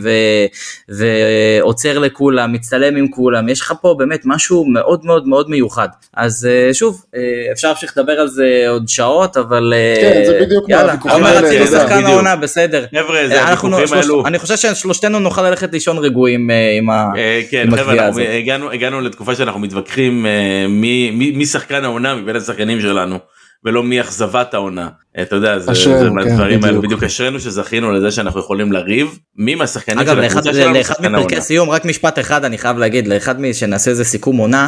[0.89, 5.88] ועוצר לכולם, מצטלם עם כולם, יש לך פה באמת משהו מאוד מאוד מאוד מיוחד.
[6.13, 10.39] אז אה, שוב, אה, אפשר להמשיך לדבר על זה עוד שעות, אבל אה, כן, זה
[10.41, 11.10] בדיוק יאללה, אתה
[11.54, 12.06] יודע, שחקן.
[12.06, 12.86] העונה, בסדר.
[12.91, 14.25] חבר'ה, זה אנחנו הוויכוחים האלו.
[14.25, 17.10] אני חושב ששלושתנו נוכל ללכת לישון רגועים אה, עם ה...
[17.17, 18.23] אה, כן, חבר'ה, הקביעה הזאת.
[18.38, 23.19] הגענו, הגענו לתקופה שאנחנו מתווכחים אה, מי שחקן העונה מבין השחקנים שלנו.
[23.65, 24.89] ולא מאכזבת העונה.
[25.21, 26.86] אתה יודע, זה, זה כן, מהדברים האלה, בדיוק.
[26.86, 30.93] בדיוק אשרינו שזכינו לזה שאנחנו יכולים לריב מי מהשחקנים אגב, של לאחד, הקבוצה שלנו לאחד
[30.93, 31.45] שחקן מפרקי העונה.
[31.45, 33.54] סיום, רק משפט אחד אני חייב להגיד, לאחד מ...
[33.54, 34.67] שנעשה איזה סיכום עונה,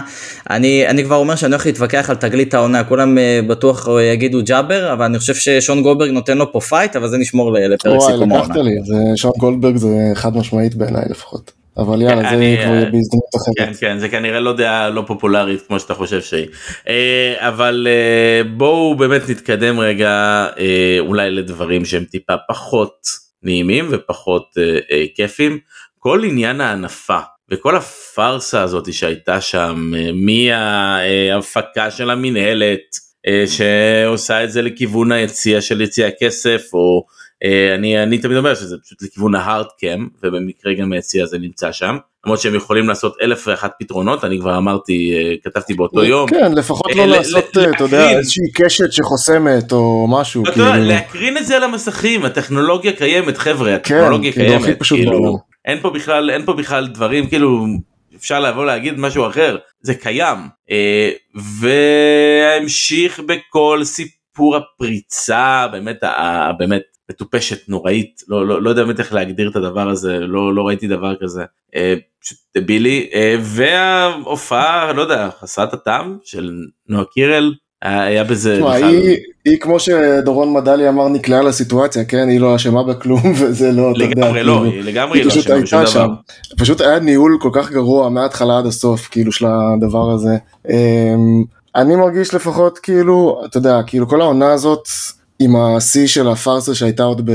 [0.50, 4.40] אני, אני כבר אומר שאני הולך להתווכח על תגלית העונה, כולם אה, בטוח אה, יגידו
[4.46, 8.14] ג'אבר, אבל אני חושב ששון גולדברג נותן לו פה fight, אבל זה נשמור לפרק וואי,
[8.14, 8.54] סיכום העונה.
[8.54, 11.57] לקחת לי, זה שון גולדברג זה חד משמעית בעיניי לפחות.
[11.78, 13.80] אבל יאללה, זה אני, כבר יהיה אה, בהזדמנות כן אחרת.
[13.80, 16.48] כן זה כנראה לא דעה לא פופולרית כמו שאתה חושב שהיא
[16.88, 20.46] אה, אבל אה, בואו באמת נתקדם רגע
[21.00, 23.08] אולי לדברים שהם טיפה פחות
[23.44, 24.44] נעימים ופחות
[25.16, 25.60] כיפים
[26.00, 27.20] כל עניין ההנפה
[27.52, 32.80] וכל הפארסה הזאת שהייתה שם מההפקה של המינהלת
[33.48, 37.06] שעושה את זה לכיוון היציאה של יציאה כסף או
[37.76, 41.98] אני אני תמיד אומר שזה פשוט לכיוון ההארד קאם ובמקרה גם היציאה הזה נמצא שם
[42.28, 46.30] למרות שהם יכולים לעשות אלף ואחת פתרונות אני כבר אמרתי אה, כתבתי באותו יום.
[46.30, 48.10] כן, לפחות אה, לא ל- לעשות, אה, אתה יודע.
[48.10, 50.86] איזושהי קשת שחוסמת או משהו, אתה יודע, כאילו.
[50.86, 55.40] להקרין את זה על המסכים הטכנולוגיה קיימת חבר'ה כן, הטכנולוגיה כאילו, קיימת כאילו.
[55.66, 57.66] אין פה בכלל אין פה בכלל דברים כאילו
[58.16, 60.38] אפשר לבוא להגיד משהו אחר זה קיים
[60.72, 61.12] אה,
[61.60, 66.04] והמשיך בכל סיפור הפריצה באמת
[66.60, 70.62] באמת מטופשת נוראית לא לא לא יודע באמת איך להגדיר את הדבר הזה לא לא
[70.68, 71.44] ראיתי דבר כזה
[71.76, 76.52] אה, פשוט דבילי אה, וההופעה לא יודע חסרת הטעם של
[76.90, 82.30] נועה קירל היה בזה תשמע, בכלל- היא, היא כמו שדורון מדלי אמר נקלעה לסיטואציה, כן,
[82.30, 85.80] היא לא אשמה בכלום וזה לא, לגמרי לא כאילו, היא לגמרי היא לא אשמה בשום
[85.82, 85.90] דבר.
[85.92, 86.08] שם.
[86.58, 90.38] פשוט היה ניהול כל כך גרוע מההתחלה עד הסוף, כאילו, של הדבר הזה.
[90.70, 91.44] אמ,
[91.76, 94.88] אני מרגיש לפחות כאילו, אתה יודע, כאילו כל העונה הזאת
[95.40, 97.34] עם השיא של הפארסה שהייתה עוד ב...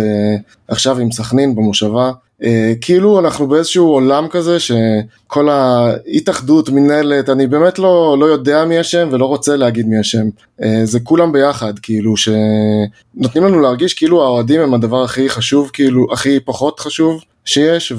[0.68, 2.12] עכשיו עם סכנין במושבה,
[2.42, 8.80] אה, כאילו אנחנו באיזשהו עולם כזה שכל ההתאחדות, מנהלת, אני באמת לא, לא יודע מי
[8.80, 10.26] אשם ולא רוצה להגיד מי אשם.
[10.62, 16.06] אה, זה כולם ביחד, כאילו שנותנים לנו להרגיש כאילו האוהדים הם הדבר הכי חשוב, כאילו
[16.12, 17.92] הכי פחות חשוב שיש,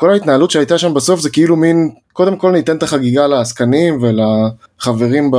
[0.00, 5.30] וכל ההתנהלות שהייתה שם בסוף זה כאילו מין, קודם כל ניתן את החגיגה לעסקנים ולחברים
[5.30, 5.36] ב,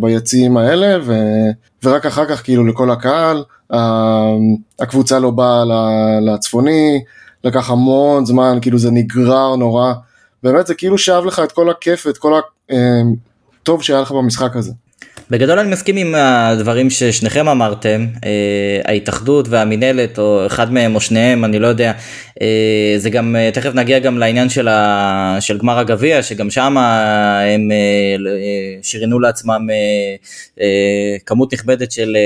[0.00, 1.14] ביציעים האלה, ו,
[1.84, 3.44] ורק אחר כך כאילו לכל הקהל,
[4.80, 5.64] הקבוצה לא באה
[6.20, 7.02] לצפוני,
[7.44, 9.92] לקח המון זמן, כאילו זה נגרר נורא,
[10.42, 12.40] באמת זה כאילו שאב לך את כל הכיף ואת כל
[13.60, 14.72] הטוב שהיה לך במשחק הזה.
[15.30, 21.44] בגדול אני מסכים עם הדברים ששניכם אמרתם, אה, ההתאחדות והמינהלת או אחד מהם או שניהם,
[21.44, 21.92] אני לא יודע,
[22.42, 26.76] אה, זה גם, אה, תכף נגיע גם לעניין של, ה, של גמר הגביע, שגם שם
[26.78, 27.70] הם
[28.82, 29.66] שריינו לעצמם
[31.26, 32.16] כמות נכבדת של,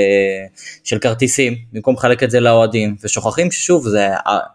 [0.83, 4.07] של כרטיסים, במקום לחלק את זה לאוהדים, ושוכחים ששוב, זה,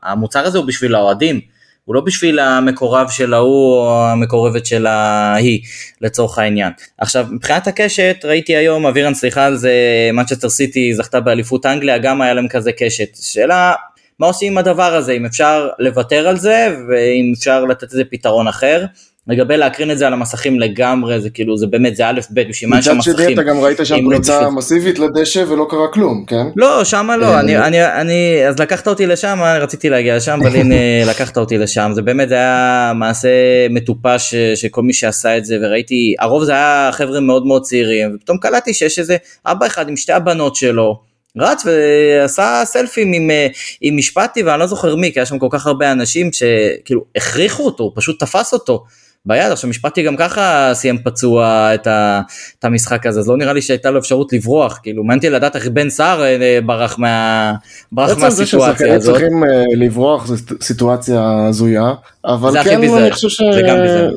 [0.02, 1.53] המוצר הזה הוא בשביל האוהדים.
[1.84, 5.60] הוא לא בשביל המקורב של ההוא או המקורבת של ההיא
[6.00, 6.72] לצורך העניין.
[6.98, 9.72] עכשיו מבחינת הקשת ראיתי היום אבירן סליחה על זה
[10.12, 13.08] מנצ'סטר סיטי זכתה באליפות אנגליה גם היה להם כזה קשת.
[13.22, 13.74] שאלה
[14.18, 18.48] מה עושים עם הדבר הזה אם אפשר לוותר על זה ואם אפשר לתת איזה פתרון
[18.48, 18.84] אחר.
[19.28, 22.70] לגבי להקרין את זה על המסכים לגמרי זה כאילו זה באמת זה א' ב' בשביל
[22.70, 23.34] מה יש שם מצד שני מסכים.
[23.34, 26.46] אתה גם ראית שם לא פריצה בשביל- מסיבית לדשא ולא קרה כלום, כן?
[26.56, 30.38] לא, שמה לא, אה, אני, אני, אני, אז לקחת אותי לשם, אני רציתי להגיע לשם,
[30.42, 30.74] אבל הנה
[31.10, 33.28] לקחת אותי לשם, זה באמת זה היה מעשה
[33.70, 38.38] מטופש שכל מי שעשה את זה, וראיתי, הרוב זה היה חבר'ה מאוד מאוד צעירים, ופתאום
[38.38, 41.00] קלטתי שיש איזה אבא אחד עם שתי הבנות שלו,
[41.38, 43.46] רץ ועשה סלפים עם, אה,
[43.80, 47.64] עם משפטי, ואני לא זוכר מי, כי היה שם כל כך הרבה אנשים שכאילו הכריחו
[47.64, 48.84] אותו, הוא פשוט תפס אותו.
[49.26, 52.20] ביד, עכשיו משפטי גם ככה סיים פצוע את, ה,
[52.58, 55.68] את המשחק הזה, אז לא נראה לי שהייתה לו אפשרות לברוח, כאילו מעניין לדעת איך
[55.68, 57.52] בן סער אה, ברח, מה,
[57.92, 59.14] ברח בעצם זה מהסיטואציה הזאת.
[59.14, 61.92] צריכים אה, לברוח זו סיטואציה הזויה,
[62.24, 63.42] אבל זה כן ביזיון, אני חושב ש...
[63.54, 64.14] זה גם ביזיון.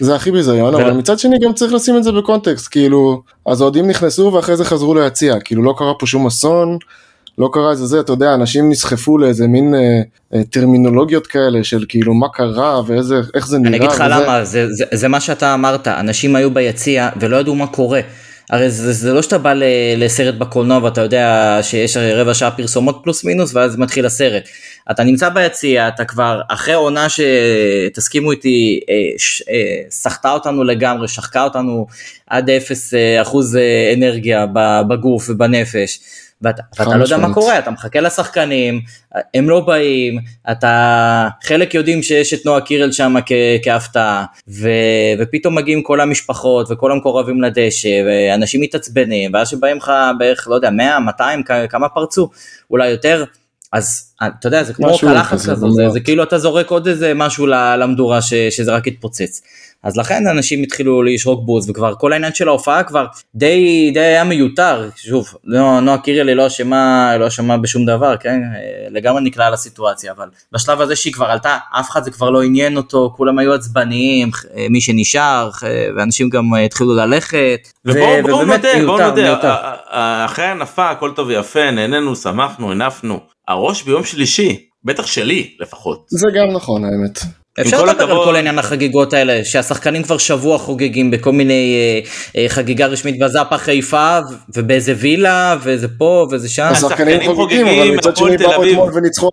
[0.00, 3.88] זה הכי ביזיון, אבל מצד שני גם צריך לשים את זה בקונטקסט, כאילו, אז האוהדים
[3.88, 6.78] נכנסו ואחרי זה חזרו ליציע, כאילו לא קרה פה שום אסון,
[7.38, 10.00] לא קרה איזה זה, אתה יודע, אנשים נסחפו לאיזה מין אה,
[10.34, 13.68] אה, טרמינולוגיות כאלה של כאילו מה קרה ואיזה, איך זה נראה.
[13.68, 14.04] אני אגיד לך.
[14.10, 18.00] למה, זה, זה, זה מה שאתה אמרת, אנשים היו ביציע ולא ידעו מה קורה.
[18.50, 19.64] הרי זה, זה לא שאתה בא ל-
[19.96, 24.48] לסרט בקולנוע ואתה יודע שיש רבע שעה פרסומות פלוס מינוס ואז מתחיל הסרט.
[24.90, 28.94] אתה נמצא ביציע, אתה כבר אחרי עונה שתסכימו איתי, אה,
[29.54, 31.86] אה, סחטה אותנו לגמרי, שחקה אותנו
[32.26, 33.58] עד אפס אה, אחוז
[33.96, 34.46] אנרגיה
[34.88, 36.00] בגוף ובנפש.
[36.42, 37.34] ואתה, ואתה לא יודע מה.
[37.34, 38.80] קורה, אתה מחכה לשחקנים,
[39.34, 40.18] הם לא באים,
[40.50, 43.14] אתה, חלק יודעים שיש את נועה קירל שם
[43.62, 44.68] כהפתעה, ו,
[45.18, 50.70] ופתאום מגיעים כל המשפחות וכל המקורבים לדשא, ואנשים מתעצבנים, ואז שבאים לך בערך, לא יודע,
[50.70, 52.28] 100, 200, כ- כמה פרצו,
[52.70, 53.24] אולי יותר,
[53.72, 55.88] אז אתה יודע, זה כמו קלחת כזה, כזו, זה.
[55.88, 59.42] זה כאילו אתה זורק עוד איזה משהו למדורה ש, שזה רק יתפוצץ.
[59.82, 64.24] אז לכן אנשים התחילו לשרוק בוז, וכבר כל העניין של ההופעה כבר די, די היה
[64.24, 64.88] מיותר.
[64.96, 68.40] שוב, לא- נועה קירלי לא אשמה, לא אשמה בשום דבר, כן?
[68.54, 72.42] אה, לגמרי נקלעה לסיטואציה, אבל בשלב הזה שהיא כבר עלתה, אף אחד זה כבר לא
[72.42, 77.68] עניין אותו, כולם היו עצבניים, אה, מי שנשאר, אה, ואנשים גם התחילו ללכת.
[77.84, 79.74] ובואו נודה, בואו נודה,
[80.24, 83.20] אחרי הנפה הכל טוב ויפה, נהנינו, שמחנו, הנפנו.
[83.48, 86.04] הראש ביום שלישי, בטח שלי לפחות.
[86.08, 87.45] זה גם נכון האמת.
[87.60, 92.10] אפשר לדבר על הכבוד- כל העניין החגיגות האלה, שהשחקנים כבר שבוע חוגגים בכל מיני אה,
[92.42, 96.62] אה, חגיגה רשמית בזאפה חיפה, ו- ובאיזה וילה, וזה פה וזה שם.
[96.70, 98.64] השחקנים השחקנים חוגגים, אבל מצד שני באו.
[98.64, 99.30] אתמול וניצחו 4-0.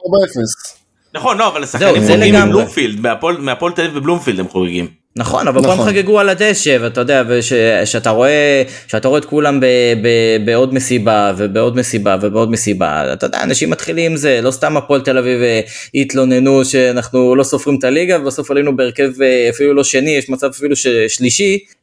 [1.13, 2.35] נכון, לא, אבל השחקנים חוגגים.
[2.49, 2.99] בבלומפילד,
[3.39, 5.02] מהפועל תל אביב בבלומפילד הם חוגגים.
[5.15, 5.89] נכון, אבל נכון.
[5.89, 9.65] חגגו על הדשא, ואתה יודע, ושאתה רואה, שאתה רואה את כולם ב,
[10.01, 10.07] ב,
[10.45, 15.01] בעוד מסיבה, ובעוד מסיבה, ובעוד מסיבה, אתה יודע, אנשים מתחילים עם זה, לא סתם הפועל
[15.01, 15.61] תל אביב אה,
[15.95, 20.47] התלוננו שאנחנו לא סופרים את הליגה, ובסוף עלינו בהרכב אה, אפילו לא שני, יש מצב
[20.47, 20.75] אפילו
[21.07, 21.59] שלישי,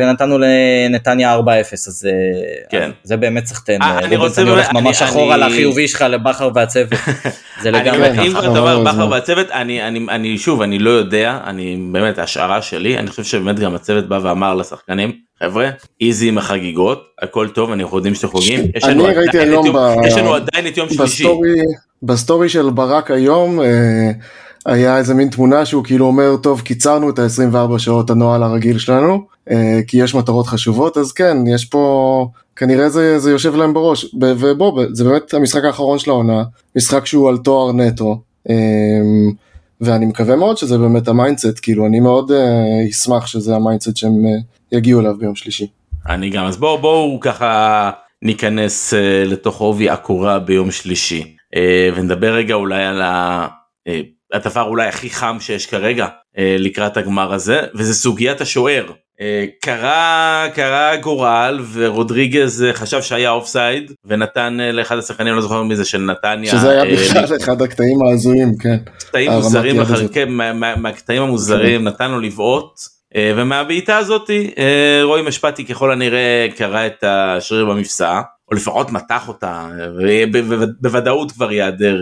[0.00, 1.42] ונתנו לנתניה 4-0,
[1.88, 2.12] אז אה,
[2.70, 2.90] כן.
[3.02, 3.82] זה באמת סחטיין.
[3.82, 6.88] אה, אה, אני רוצה אני הולך ממש אני- אחורה אני- לחיובי שלך, לבכר והצוות,
[7.62, 8.22] זה אני לגמרי ככה.
[8.22, 8.54] אם כבר.
[8.54, 12.98] דבר לא, בכר והצוות, אני, אני, אני שוב, אני לא יודע, אני באמת, השערה שלי,
[12.98, 17.96] אני חושב שבאמת גם הצוות בא ואמר לשחקנים, חבר'ה, easy עם החגיגות, הכל טוב, אנחנו
[17.96, 20.66] יודעים שאתם חוגגים, יש אני לנו ראיתי עדיין את היום יום- ב- יש לנו עדיין
[20.66, 21.02] את יום שלישי.
[21.24, 21.54] ב story,
[22.02, 23.66] ב story של ברק היום אה,
[24.66, 29.26] היה איזה מין תמונה שהוא כאילו אומר טוב קיצרנו את ה-24 שעות הנוהל הרגיל שלנו
[29.50, 34.14] אה, כי יש מטרות חשובות אז כן יש פה כנראה זה, זה יושב להם בראש
[34.20, 36.42] ובוא זה באמת המשחק האחרון של העונה
[36.76, 38.54] משחק שהוא על תואר נטו אה,
[39.80, 43.96] ואני מקווה מאוד שזה באמת ה mindset כאילו אני מאוד אה, אשמח שזה ה mindset
[43.96, 44.24] שהם
[44.72, 45.66] יגיעו אליו ביום שלישי.
[46.08, 47.90] אני גם, אז בואו בואו ככה
[48.22, 48.94] ניכנס
[49.26, 51.36] לתוך עובי הקורה ביום שלישי,
[51.96, 53.46] ונדבר רגע אולי על ה...
[54.32, 56.06] הדבר אולי הכי חם שיש כרגע
[56.38, 58.84] אה, לקראת הגמר הזה, וזה סוגיית השוער.
[59.20, 65.76] אה, קרה קרה גורל ורודריגז אה, חשב שהיה offside ונתן לאחד השחקנים לא זוכר מי
[65.76, 68.76] זה של נתניה שזה היה בכלל אחד הקטעים ההזויים כן.
[68.98, 70.14] קטעים מוזרים הזאת.
[70.14, 72.80] כן, מה- מה- מהקטעים המוזרים נתן לו לבעוט
[73.36, 79.68] ומהבעיטה הזאתי אה, רועי משפטי ככל הנראה קרא את השריר במפסע או לפחות מתח אותה
[80.82, 82.00] ובוודאות כבר ייעדר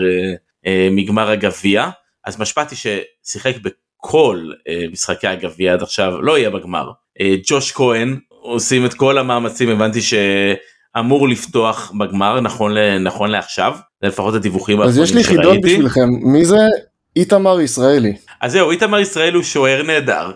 [0.91, 1.89] מגמר הגביע
[2.29, 8.19] אז משפטי ששיחק בכל אה, משחקי הגביע עד עכשיו לא יהיה בגמר אה, ג'וש כהן
[8.29, 15.13] עושים את כל המאמצים הבנתי שאמור לפתוח בגמר נכון נכון לעכשיו לפחות הדיווחים אז יש
[15.13, 15.61] לי חידון.
[15.61, 16.57] בשבילכם, מי זה
[17.15, 18.13] איתמר ישראלי?
[18.41, 20.31] אז זהו, איתמר ישראל הוא שוער נהדר,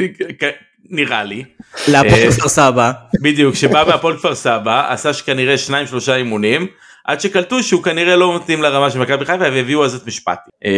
[0.90, 1.44] נראה לי.
[1.88, 2.92] להפועל אה, כפר סבא.
[3.22, 6.66] בדיוק, שבא מהפועל כפר סבא, עשה כנראה שניים שלושה אימונים,
[7.04, 10.50] עד שקלטו שהוא כנראה לא מתאים לרמה של מכבי חיפה והביאו אז את משפטי.
[10.64, 10.70] אה,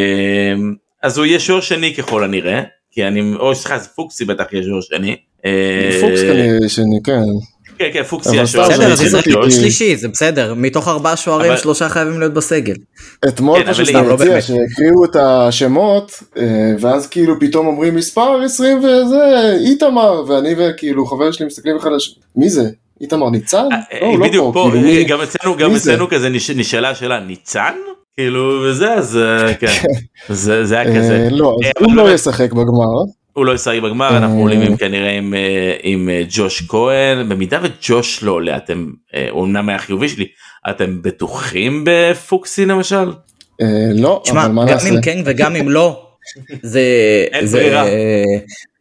[1.02, 4.64] אז הוא יהיה שוער שני ככל הנראה, כי אני, או סליחה, זה פוקסי בטח יהיה
[4.64, 5.16] שוער שני.
[5.44, 7.22] אה, פוקס כנראה שני, כן.
[7.78, 9.50] כן, כן, פוקסי השוער בסדר, זה שוער.
[9.50, 10.54] שלישי, זה בסדר.
[10.56, 12.74] מתוך ארבעה שוערים, שלושה חייבים להיות בסגל.
[13.28, 14.42] אתמול כן, פשוט אבל לא באמת.
[14.42, 21.32] שהקריאו את השמות, אה, ואז כאילו פתאום אומרים מספר 20 וזה, איתמר, ואני וכאילו חבר
[21.32, 22.70] שלי מסתכלים אחד על השני, מי זה?
[23.02, 23.64] איתמר ניצן?
[23.92, 25.04] אה, לא, לא בדיוק פה, כאילו מי?
[25.04, 25.70] גם אצלנו, גם
[26.10, 27.72] כזה נש- נשאלה השאלה, ניצן?
[28.16, 29.66] כאילו, וזה, אז אה, כן,
[30.28, 31.14] זה זה היה כזה.
[31.24, 33.02] אה, לא, אה, הוא לא ישחק בגמר.
[33.32, 34.16] הוא לא ישחק בגמר אה.
[34.16, 35.40] אנחנו עולים עם כנראה עם, אה,
[36.10, 40.26] אה, ג'וש כהן במידה וג'וש לא עולה אתם אה, הוא אמנם היה חיובי שלי
[40.70, 43.12] אתם בטוחים בפוקסי למשל
[43.60, 44.88] אה, לא, אבל מה גם נעשה?
[44.88, 46.02] אם כן וגם אם לא,
[46.62, 46.80] זה...
[47.32, 47.84] אין זה- ברירה.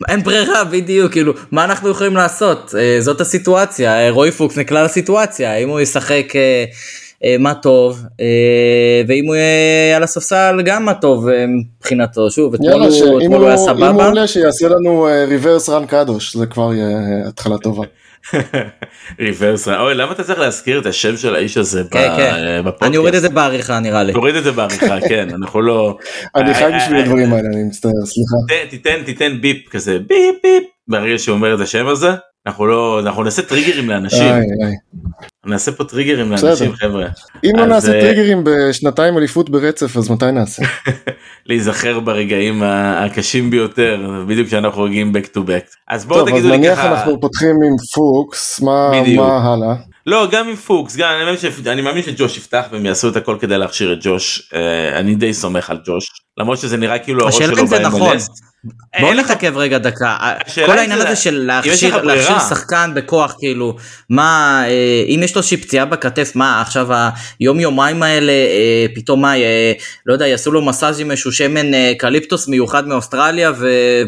[0.09, 2.75] אין ברירה, בדיוק, כאילו, מה אנחנו יכולים לעשות?
[2.77, 7.99] אה, זאת הסיטואציה, אה, רועי פוקס נקלע לסיטואציה, אם הוא ישחק אה, מה טוב,
[9.07, 13.21] ואם הוא יהיה על הספסל גם מה טוב מבחינתו, שוב, אתמול הוא הוא היה הוא
[13.21, 16.87] אם הוא סבבה, עולה שיעשה לנו ריברס רן קדוש, זה כבר יהיה
[17.27, 17.83] התחלה טובה.
[19.19, 22.33] ריברס אוי למה אתה צריך להזכיר את השם של האיש הזה כן, כן.
[22.33, 22.83] אה, בפודקאסט?
[22.83, 24.13] אני אוריד את זה בעריכה נראה לי.
[24.13, 25.97] תוריד את זה בעריכה כן אנחנו לא
[26.35, 28.67] אני חי אה, בשביל אה, הדברים האלה, אני מצטער, סליחה.
[28.69, 32.09] תיתן תיתן ביפ כזה ביפ ביפ ברגע שהוא אומר את השם הזה
[32.47, 34.75] אנחנו לא אנחנו נעשה טריגרים לאנשים איי, איי.
[35.45, 36.49] נעשה פה טריגרים בסדר.
[36.49, 37.07] לאנשים חבר'ה
[37.45, 40.63] אם לא אז, נעשה אה, טריגרים בשנתיים אליפות ברצף, אז מתי נעשה?
[41.45, 46.49] להיזכר ברגעים הקשים ביותר בדיוק כשאנחנו חוגגים back to back אז בואו טוב, אז תגידו
[46.49, 49.19] לי נניח ככה אנחנו פותחים עם פוקס, מה בדיוק.
[49.19, 49.75] מה הלאה?
[50.05, 51.67] לא גם עם פוקס גם אני מאמין, ש...
[51.67, 55.33] אני מאמין שג'וש יפתח והם יעשו את הכל כדי להכשיר את ג'וש אה, אני די
[55.33, 58.17] סומך על ג'וש למרות שזה נראה כאילו הראש השאלה שלו אם זה נכון.
[58.17, 58.29] ב-MLS.
[58.99, 60.17] בואו אין לך- נתעכב רגע דקה,
[60.47, 61.73] השאלה כל העניין זה- הזה של להכשיר
[62.49, 63.75] שחקן בכוח, כאילו,
[64.09, 66.87] מה, אה, אם יש לו איזושהי פציעה בכתף, מה עכשיו
[67.39, 69.71] היום יומיים האלה, אה, פתאום מה, אה,
[70.05, 73.51] לא יודע, יעשו לו מסאז' עם איזשהו שמן אה, קליפטוס מיוחד מאוסטרליה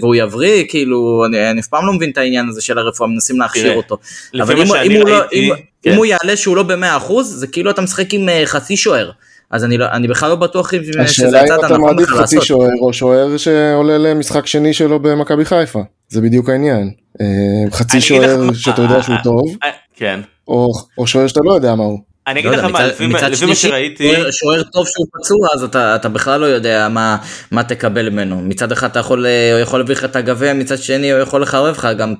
[0.01, 3.73] והוא יבריא, כאילו, אני אף פעם לא מבין את העניין הזה של הרפואה, מנסים להכשיר
[3.75, 3.97] אותו.
[4.41, 4.67] אבל אם
[5.01, 5.95] הוא- לא- כן.
[6.05, 9.11] יעלה שהוא לא במאה אחוז, זה כאילו אתה משחק עם אה, חצי שוער.
[9.53, 12.21] אז אני לא- אני בכלל לא בטוח אם שזה השאלה אם אתה הנכון מעדיף בכלל
[12.23, 12.47] חצי לעשות.
[12.47, 15.79] שוער או שוער שעולה למשחק שני שלו במכבי חיפה.
[16.09, 16.91] זה בדיוק העניין.
[17.21, 17.25] אה,
[17.71, 20.19] חצי לך שוער שאתה יודע שהוא טוב, אה, כן.
[20.47, 21.99] או או שוער שאתה לא יודע מה הוא.
[22.27, 22.79] אני לא אגיד לך יודע, מה,
[23.17, 27.17] מצד- לפי מה- שראיתי, שוער- טוב שהוא פצוע אז אתה, אתה בכלל לא יודע מה,
[27.51, 30.77] מה תקבל ממנו מצד אחד אתה יכול, אה, הוא יכול להביא לך את הגביע מצד
[30.77, 32.13] שני הוא יכול לחרב לך גם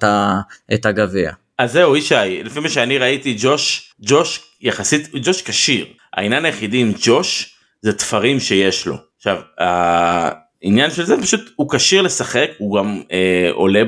[0.73, 1.31] את הגביע.
[1.59, 5.85] אז זהו ישי, לפי מה שאני ראיתי ג'וש, ג'וש יחסית, ג'וש כשיר.
[6.13, 8.95] העניין היחידי עם ג'וש זה תפרים שיש לו.
[9.17, 13.83] עכשיו, העניין של זה פשוט הוא כשיר לשחק, הוא גם אה, עולה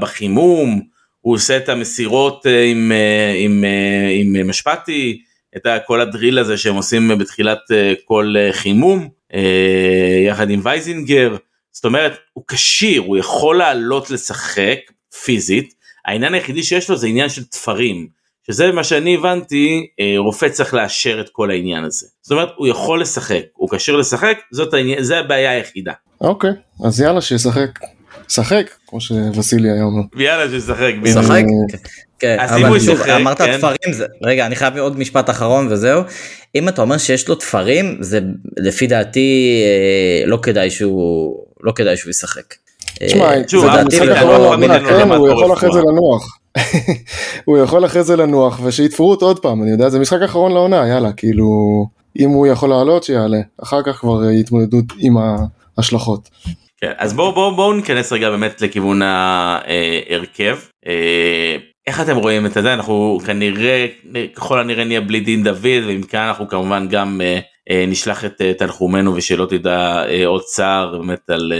[0.00, 0.82] בחימום,
[1.20, 5.22] הוא עושה את המסירות אה, עם, אה, עם, אה, עם משפטי,
[5.56, 11.36] את כל הדריל הזה שהם עושים בתחילת אה, כל אה, חימום, אה, יחד עם וייזינגר.
[11.72, 14.78] זאת אומרת, הוא כשיר, הוא יכול לעלות לשחק
[15.24, 15.74] פיזית,
[16.06, 18.08] העניין היחידי שיש לו זה עניין של תפרים,
[18.50, 22.06] שזה מה שאני הבנתי, אה, רופא צריך לאשר את כל העניין הזה.
[22.22, 25.92] זאת אומרת, הוא יכול לשחק, הוא כשיר לשחק, זאת העניין, זה הבעיה היחידה.
[26.20, 26.50] אוקיי,
[26.84, 27.70] אז יאללה שישחק.
[28.28, 30.02] שחק, כמו שווסילי היה אומר.
[30.16, 30.92] ויאללה שישחק.
[31.02, 31.18] בדיוק.
[31.18, 31.42] משחק?
[32.18, 33.56] כן, אז אם אבל הוא שוב, ישחק, אמרת כן.
[33.58, 36.02] תפרים, זה- רגע אני חייב עוד משפט אחרון וזהו.
[36.54, 38.20] אם אתה אומר שיש לו תפרים זה
[38.56, 42.54] לפי דעתי אה, לא כדאי שהוא לא כדאי שהוא ישחק.
[43.06, 43.44] תשמע, אה, לא
[44.88, 45.78] כן, למד הוא יכול אחרי זה.
[45.80, 46.38] לנוח.
[47.44, 50.88] הוא יכול אחרי זה לנוח ושיתפרו אותו עוד פעם, אני יודע, זה משחק אחרון לעונה,
[50.88, 51.46] יאללה, כאילו,
[52.18, 55.14] אם הוא יכול לעלות שיעלה, אחר כך כבר אה, התמודדות עם
[55.78, 56.28] ההשלכות.
[56.80, 60.58] כן, אז בואו בואו בואו ניכנס רגע באמת לכיוון ההרכב.
[60.86, 62.74] אה, איך אתם רואים את זה?
[62.74, 63.86] אנחנו כנראה,
[64.34, 67.20] ככל הנראה נהיה בלי דין דוד, ואם כן אנחנו כמובן גם
[67.70, 71.52] אה, נשלח את תנחומינו ושלא תדע עוד צער באמת על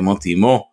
[0.00, 0.64] מוטי אמו.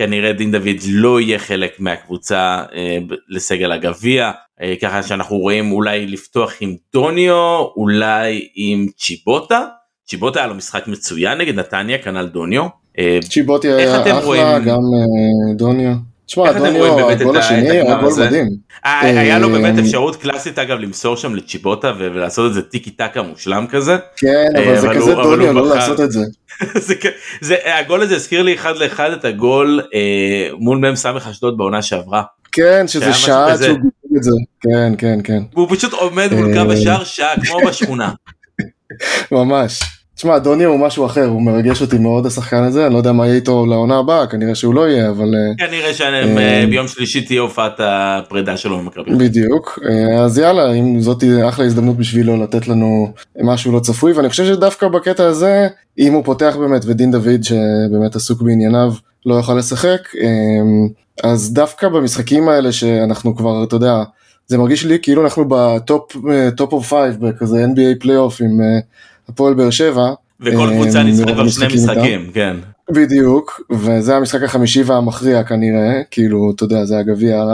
[0.00, 4.30] אה, כנראה דין דוד לא יהיה חלק מהקבוצה אה, לסגל הגביע,
[4.62, 9.64] אה, ככה שאנחנו רואים אולי לפתוח עם דוניו, אולי עם צ'יבוטה.
[10.06, 12.66] צ'יבוטה היה לו משחק מצוין נגד נתניה, כנ"ל דוניו.
[12.98, 15.92] אה, צ'יבוטי איך היה אחלה, רואים- גם אה, דוניו.
[16.26, 18.12] תשמע, איך אתם רואים דוניו, באמת את הגול השני היה גול?
[18.26, 18.48] מדהים.
[18.84, 22.90] היה היה לו אה, באמת אפשרות קלאסית אגב למסור שם לצ'יבוטה ולעשות את זה טיקי
[22.90, 23.96] טקה מושלם כזה.
[24.16, 25.74] כן, אה, אבל זה כזה הוא- דוניו הוא לא.
[25.74, 26.12] לעשות את
[27.40, 27.56] זה.
[27.64, 30.00] הגול הזה הזכיר לי אחד לאחד את הגול אה,
[30.58, 32.22] מול מ"ס אשדוד בעונה שעברה.
[32.52, 33.62] כן, שזה שעה עד.
[33.62, 34.30] שהוא גיל את זה.
[34.60, 35.42] כן, כן, כן.
[35.54, 36.64] והוא פשוט עומד מול אה.
[36.64, 38.10] קו השער שעה כמו בשכונה.
[39.32, 39.80] ממש.
[40.16, 43.26] תשמע, דוניו הוא משהו אחר, הוא מרגש אותי מאוד השחקן הזה, אני לא יודע מה
[43.26, 46.62] יהיה איתו לעונה הבאה, כנראה שהוא לא יהיה, אבל אה, כנראה אה.
[46.66, 49.14] שביום שלישי תהיה הופעת הפרידה שלו ממכבי.
[49.14, 49.78] בדיוק.
[49.88, 54.44] אה, אז יאללה, אם זאת אחלה הזדמנות בשבילו לתת לנו משהו לא צפוי, ואני חושב
[54.44, 58.92] שדווקא בקטע הזה, אם הוא פותח באמת ודין דוד שבאמת עסוק בענייניו
[59.26, 64.02] לא יוכל לשחק, אה, אז דווקא במשחקים האלה שאנחנו כבר, אתה יודע,
[64.46, 66.16] זה מרגיש לי כאילו אנחנו ב top
[66.56, 68.78] top of five בכזה NBA פלייאוף עם אה,
[69.28, 70.12] הפועל באר שבע.
[70.40, 72.00] וכל אה, קבוצה ניצחה כבר שני המשחקים איתם.
[72.00, 72.56] משחקים, כן.
[72.90, 77.48] בדיוק, וזה המשחק החמישי והמכריע כנראה, כאילו, אתה יודע, זה הגביע על,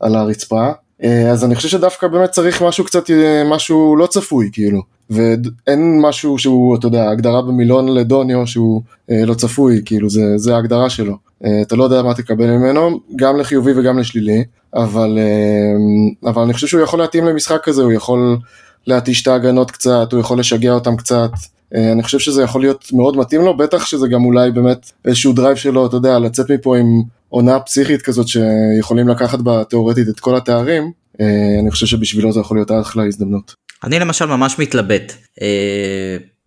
[0.00, 0.70] על הרצפה.
[1.04, 4.80] אה, אז אני חושב שדווקא באמת צריך משהו קצת, אה, משהו לא צפוי, כאילו.
[5.10, 10.54] ואין משהו שהוא, אתה יודע, הגדרה במילון לדוניו שהוא אה, לא צפוי, כאילו, זה, זה
[10.54, 11.16] ההגדרה שלו.
[11.44, 16.52] אה, אתה לא יודע מה תקבל ממנו, גם לחיובי וגם לשלילי, אבל, אה, אבל אני
[16.52, 18.36] חושב שהוא יכול להתאים למשחק כזה, הוא יכול
[18.86, 21.30] להתיש את ההגנות קצת, הוא יכול לשגע אותם קצת.
[21.74, 25.32] אה, אני חושב שזה יכול להיות מאוד מתאים לו, בטח שזה גם אולי באמת איזשהו
[25.32, 26.86] drive שלו, אתה יודע, לצאת מפה עם
[27.28, 31.26] עונה פסיכית כזאת שיכולים לקחת בה תאורטית את כל התארים, אה,
[31.60, 33.54] אני חושב שבשבילו זה יכול להיות אחלה הזדמנות.
[33.84, 35.12] אני למשל ממש מתלבט.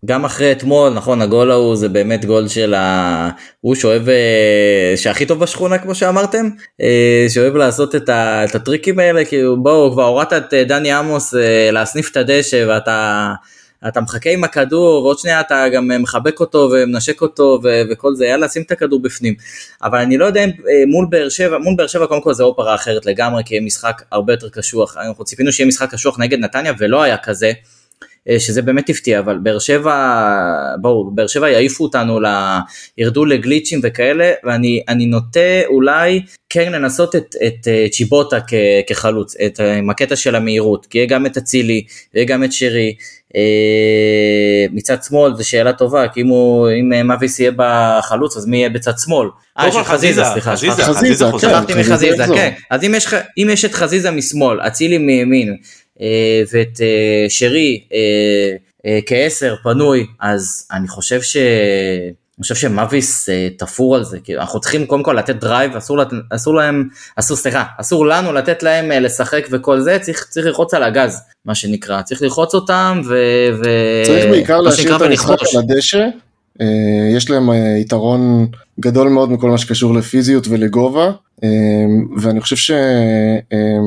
[0.04, 3.30] גם אחרי אתמול, נכון, הגול ההוא זה באמת גול של ה...
[3.60, 6.48] הוא שאוהב, אה, שהכי טוב בשכונה כמו שאמרתם,
[6.80, 8.44] אה, שאוהב לעשות את, ה...
[8.44, 11.34] את הטריקים האלה, כאילו בואו, כבר הורדת את אה, דני עמוס
[11.72, 13.32] להסניף את הדשא ואתה...
[13.88, 18.26] אתה מחכה עם הכדור ועוד שנייה אתה גם מחבק אותו ומנשק אותו ו- וכל זה
[18.26, 19.34] יאללה שים את הכדור בפנים.
[19.82, 20.50] אבל אני לא יודע אם
[20.90, 24.02] מול באר שבע מול באר שבע קודם כל זה אופרה אחרת לגמרי כי יהיה משחק
[24.12, 24.96] הרבה יותר קשוח.
[24.96, 27.52] אנחנו ציפינו שיהיה משחק קשוח נגד נתניה ולא היה כזה
[28.38, 30.24] שזה באמת הפתיע, אבל באר שבע,
[30.80, 32.26] בואו, באר שבע יעיפו אותנו, ל...
[32.98, 38.54] ירדו לגליצ'ים וכאלה, ואני נוטה אולי כן לנסות את, את אה, צ'יבוטה כ,
[38.86, 42.94] כחלוץ, את, עם הקטע של המהירות, כי יהיה גם את אצילי, יהיה גם את שרי,
[43.36, 48.56] אה, מצד שמאל זו שאלה טובה, כי אם, הוא, אם מאביס יהיה בחלוץ, אז מי
[48.56, 49.28] יהיה בצד שמאל?
[49.58, 50.52] אה, יש את חזיזה, סליחה.
[50.52, 52.50] חזיזה, חזיזה, שכחתי מחזיזה, כן.
[52.70, 53.06] אז אם יש,
[53.38, 55.54] אם יש את חזיזה משמאל, אצילי מימין, אה,
[56.52, 57.98] ואת אה, שרי אה,
[58.86, 61.36] אה, כעשר פנוי, אז אני חושב ש...
[62.38, 65.98] אני חושב שמאביס אה, תפור על זה, כאילו אנחנו צריכים קודם כל לתת drive, אסור,
[65.98, 66.08] לת...
[66.30, 70.74] אסור להם, אסור סליחה, אסור לנו לתת להם אה, לשחק וכל זה, צריך, צריך ללחוץ
[70.74, 73.14] על הגז, מה שנקרא, צריך ללחוץ אותם ו...
[73.58, 73.62] ו...
[74.04, 76.06] צריך בעיקר להשאיר את המשחק על הדשא,
[76.60, 78.46] אה, יש להם אה, יתרון
[78.80, 81.10] גדול מאוד מכל מה שקשור לפיזיות ולגובה,
[81.44, 81.48] אה,
[82.16, 82.70] ואני חושב ש...
[83.52, 83.78] אה,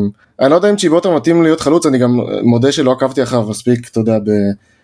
[0.41, 3.89] אני לא יודע אם צ'יבוטה מתאים להיות חלוץ, אני גם מודה שלא עקבתי אחריו מספיק,
[3.91, 4.17] אתה יודע,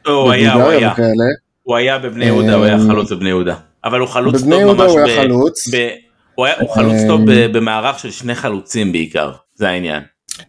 [0.05, 1.25] בבולגריה וכאלה.
[1.63, 3.55] הוא היה בבני יהודה, הוא היה אמ, חלוץ בבני יהודה.
[3.85, 4.53] אבל הוא חלוץ טוב ממש.
[4.53, 5.67] בבני יהודה הוא היה חלוץ.
[6.35, 10.03] הוא חלוץ טוב אמ, במערך של שני חלוצים בעיקר, זה העניין.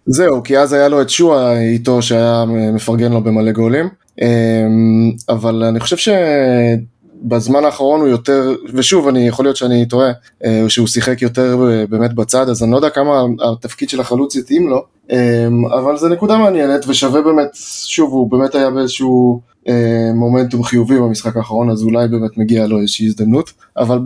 [0.07, 2.45] זהו, כי אז היה לו את שואה איתו שהיה
[2.75, 3.89] מפרגן לו במלא גולים.
[4.23, 5.97] אמ, אבל אני חושב
[7.23, 10.13] שבזמן האחרון הוא יותר, ושוב, אני יכול להיות שאני טועה,
[10.45, 11.59] אה, שהוא שיחק יותר
[11.91, 14.85] באמת בצד, אז אני לא יודע כמה התפקיד של החלוץ יתאים לו,
[15.79, 17.49] אבל זו נקודה מעניינת ושווה באמת,
[17.87, 22.79] שוב, הוא באמת היה באיזשהו אה, מומנטום חיובי במשחק האחרון, אז אולי באמת מגיע לו
[22.79, 23.99] איזושהי הזדמנות, אבל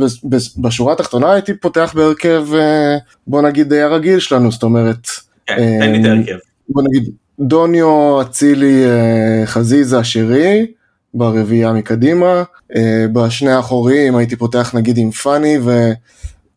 [0.56, 2.96] בשורה התחתונה הייתי פותח בהרכב, אה,
[3.26, 5.06] בוא נגיד די הרגיל שלנו, זאת אומרת,
[5.46, 6.36] כן, תן לי את ההרכב.
[6.68, 7.10] בוא נגיד
[7.40, 8.84] דוניו, אצילי,
[9.46, 10.66] חזיזה, שרי,
[11.14, 12.42] ברביעייה מקדימה,
[13.12, 15.90] בשני האחוריים הייתי פותח נגיד עם פאני ו...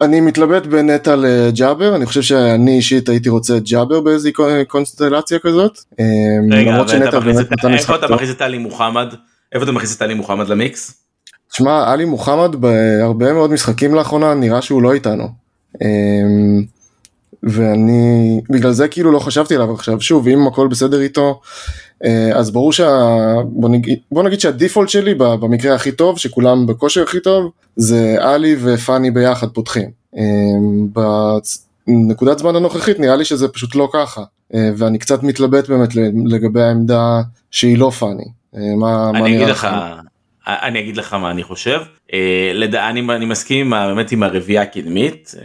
[0.01, 4.30] אני מתלבט בין נטע לג'אבר, אני חושב שאני אישית הייתי רוצה את ג'אבר באיזו
[4.68, 5.80] קונסטלציה כזאת.
[6.51, 7.28] רגע, משחק טוב.
[7.68, 9.08] איפה אתה מכניס את עלי מוחמד?
[9.53, 10.93] איפה אתה מכניס את עלי מוחמד למיקס?
[11.51, 15.28] תשמע, עלי מוחמד בהרבה מאוד משחקים לאחרונה נראה שהוא לא איתנו.
[17.46, 21.41] ואני, בגלל זה כאילו לא חשבתי עליו עכשיו, שוב, אם הכל בסדר איתו,
[22.06, 22.89] אה, אז ברור שה...
[23.46, 28.56] בוא נגיד, בוא נגיד שהדיפולט שלי במקרה הכי טוב, שכולם בכושר הכי טוב, זה עלי
[28.62, 29.89] ופאני ביחד פותחים.
[30.18, 30.24] אה,
[31.88, 34.24] בנקודת זמן הנוכחית נראה לי שזה פשוט לא ככה,
[34.54, 35.89] אה, ואני קצת מתלבט באמת
[36.26, 37.22] לגבי העמדה
[37.52, 38.26] שהיא לא פאני.
[38.54, 39.68] מה, מה נראה לך?
[40.48, 41.82] אני אגיד לך מה אני חושב.
[42.74, 45.36] אני, אני מסכים באמת עם הרביעייה הקדמית,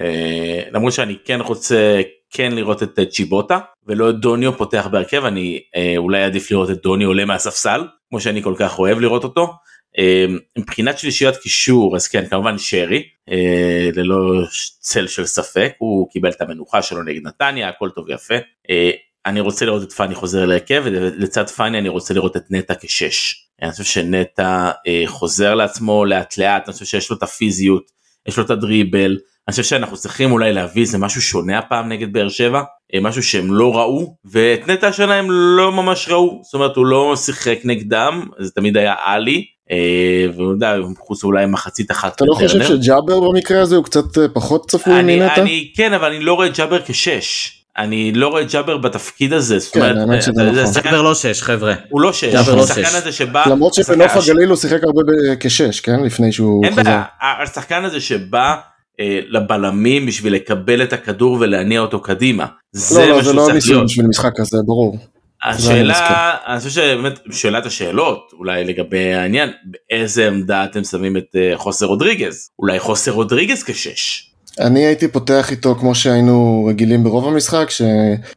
[0.72, 5.94] למרות שאני כן רוצה כן לראות את צ'יבוטה ולא את דוניו פותח בהרכב אני אה,
[5.96, 7.80] אולי עדיף לראות את דוניו עולה מהספסל
[8.10, 9.52] כמו שאני כל כך אוהב לראות אותו.
[9.98, 10.26] אה,
[10.58, 14.42] מבחינת שלישיית קישור אז כן כמובן שרי אה, ללא
[14.80, 18.34] צל של ספק הוא קיבל את המנוחה שלו נגד נתניה הכל טוב ויפה.
[18.70, 18.90] אה,
[19.26, 23.49] אני רוצה לראות את פאני חוזר להרכב ולצד פאני אני רוצה לראות את נטע כשש.
[23.62, 27.90] אני חושב שנטע אה, חוזר לעצמו לאט לאט אני חושב שיש לו את הפיזיות
[28.28, 32.12] יש לו את הדריבל אני חושב שאנחנו צריכים אולי להביא איזה משהו שונה הפעם נגד
[32.12, 32.62] באר שבע
[32.94, 36.86] אה, משהו שהם לא ראו ואת נטע השנה הם לא ממש ראו זאת אומרת הוא
[36.86, 42.16] לא שיחק נגדם זה תמיד היה עלי אה, והוא יודע חוץ אולי מחצית אחת.
[42.16, 45.42] אתה לא חושב שג'אבר במקרה הזה הוא קצת אה, פחות צפוי מנטע?
[45.42, 47.59] אני כן אבל אני לא רואה את ג'אבר כשש.
[47.78, 50.82] אני לא רואה את ג'אבר בתפקיד הזה, זאת כן, אומרת, נכון.
[50.82, 54.56] ג'אבר לא שש חבר'ה, הוא לא שש, הוא השחקן הזה שבא, למרות שבנוף הגליל הוא
[54.56, 55.02] שיחק הרבה
[55.40, 57.04] כשש, כן, לפני שהוא חזר, אין בעיה,
[57.42, 58.56] השחקן הזה שבא
[59.00, 62.46] אה, לבלמים בשביל לקבל את הכדור ולהניע אותו קדימה.
[62.72, 64.98] זה לא, לא, זה לא ניסיון בשביל משחק כזה, ברור.
[65.44, 71.52] השאלה, אני חושב שבאמת שאלת השאלות אולי לגבי העניין, באיזה עמדה אתם שמים את אה,
[71.56, 72.50] חוסר רודריגז?
[72.58, 74.29] אולי חוסר רודריגז כשש.
[74.60, 77.68] אני הייתי פותח איתו כמו שהיינו רגילים ברוב המשחק,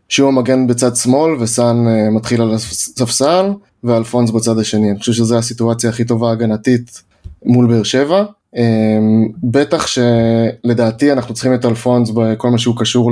[0.09, 3.45] שהוא המגן בצד שמאל וסאן אה, מתחיל על הספסל
[3.83, 4.91] ואלפונס בצד השני.
[4.91, 7.01] אני חושב שזו הסיטואציה הכי טובה הגנתית
[7.45, 8.25] מול באר שבע.
[8.55, 13.11] אמ, בטח שלדעתי אנחנו צריכים את אלפונס בכל מה שהוא קשור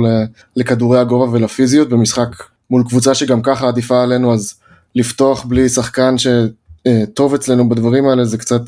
[0.56, 2.28] לכדורי הגובה ולפיזיות במשחק
[2.70, 4.54] מול קבוצה שגם ככה עדיפה עלינו אז
[4.94, 8.62] לפתוח בלי שחקן שטוב אצלנו בדברים האלה זה קצת,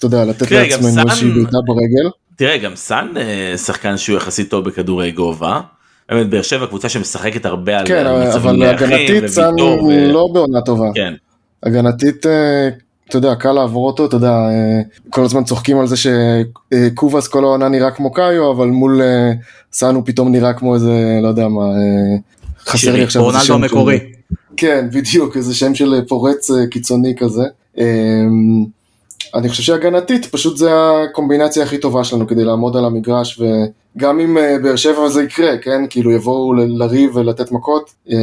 [0.00, 2.10] אתה יודע, לתת לעצמנו איזושהי בעיטה ברגל.
[2.36, 5.60] תראה גם סאן אה, שחקן שהוא יחסית טוב בכדורי גובה.
[6.10, 9.54] באמת באר שבע קבוצה משחקת הרבה על כן, אבל הגנתית סאן
[10.12, 10.90] לא בעונה טובה.
[10.94, 11.14] כן.
[11.62, 12.68] הגנתית אה,
[13.08, 14.80] אתה יודע, קל לעבור אותו, אתה יודע, אה,
[15.10, 19.32] כל הזמן צוחקים על זה שקובאס כל העונה נראה כמו קאיו, אבל מול אה,
[19.72, 21.62] סאנו פתאום נראה כמו איזה, לא יודע מה,
[22.66, 23.54] חסר לי עכשיו איזה שם.
[23.54, 23.98] המקורי.
[24.56, 27.42] כן, בדיוק, איזה שם של פורץ קיצוני כזה.
[29.34, 33.40] אני חושב שהגנתית פשוט זה הקומבינציה הכי טובה שלנו כדי לעמוד על המגרש
[33.96, 35.80] גם אם אה, באר שבע זה יקרה, כן?
[35.90, 38.16] כאילו יבואו ל- לריב ולתת מכות, אה,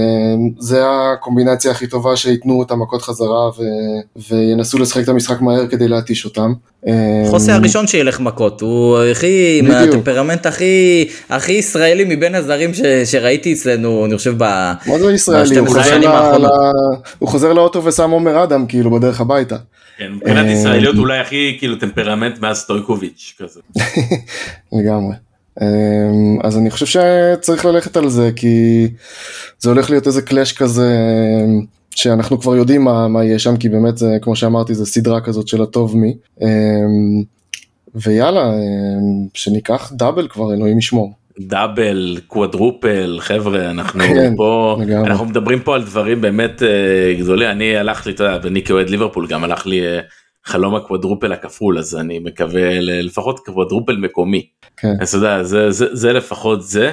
[0.59, 5.87] זה הקומבינציה הכי טובה שייתנו את המכות חזרה ו- וינסו לשחק את המשחק מהר כדי
[5.87, 6.53] להתיש אותם.
[6.87, 6.93] אה,
[7.29, 9.71] חוסה הראשון שילך מכות, הוא הכי, עם.
[9.71, 14.43] הטמפרמנט הכי, הכי ישראלי מבין הזרים ש, שראיתי אצלנו, אני חושב, ב...
[14.87, 15.57] מה זה ישראלי?
[15.57, 16.45] הוא חוזר ל-.
[16.45, 16.47] ל-
[17.19, 19.55] הוא חוזר לאוטו ושם עומר אדם כאילו בדרך הביתה.
[19.97, 23.59] כן, מבחינת ישראליות אולי הכי כאילו טמפרמנט מאז סטויקוביץ' כזה.
[24.73, 25.15] לגמרי.
[25.61, 28.87] אמ, אז אני חושב שצריך ללכת על זה כי
[29.59, 30.97] זה הולך להיות איזה קלאש כזה
[31.45, 35.21] אמ, שאנחנו כבר יודעים מה, מה יהיה שם כי באמת זה כמו שאמרתי זה סדרה
[35.21, 37.23] כזאת של הטוב מי אמ,
[37.95, 38.51] ויאללה
[39.33, 41.13] שניקח דאבל כבר אלוהים ישמור.
[41.39, 45.09] דאבל, קוואדרופל, חבר'ה, אנחנו כן, פה, לגמרי.
[45.09, 48.89] אנחנו מדברים פה על דברים באמת אה, גדולים, אני הלך לי, אתה יודע, ואני כאוהד
[48.89, 49.99] ליברפול גם הלך לי אה,
[50.47, 54.47] חלום הקוואדרופל הכפול, אז אני מקווה לפחות קוואדרופל מקומי.
[54.77, 54.93] כן.
[55.01, 56.91] אז אתה יודע, זה, זה, זה לפחות זה.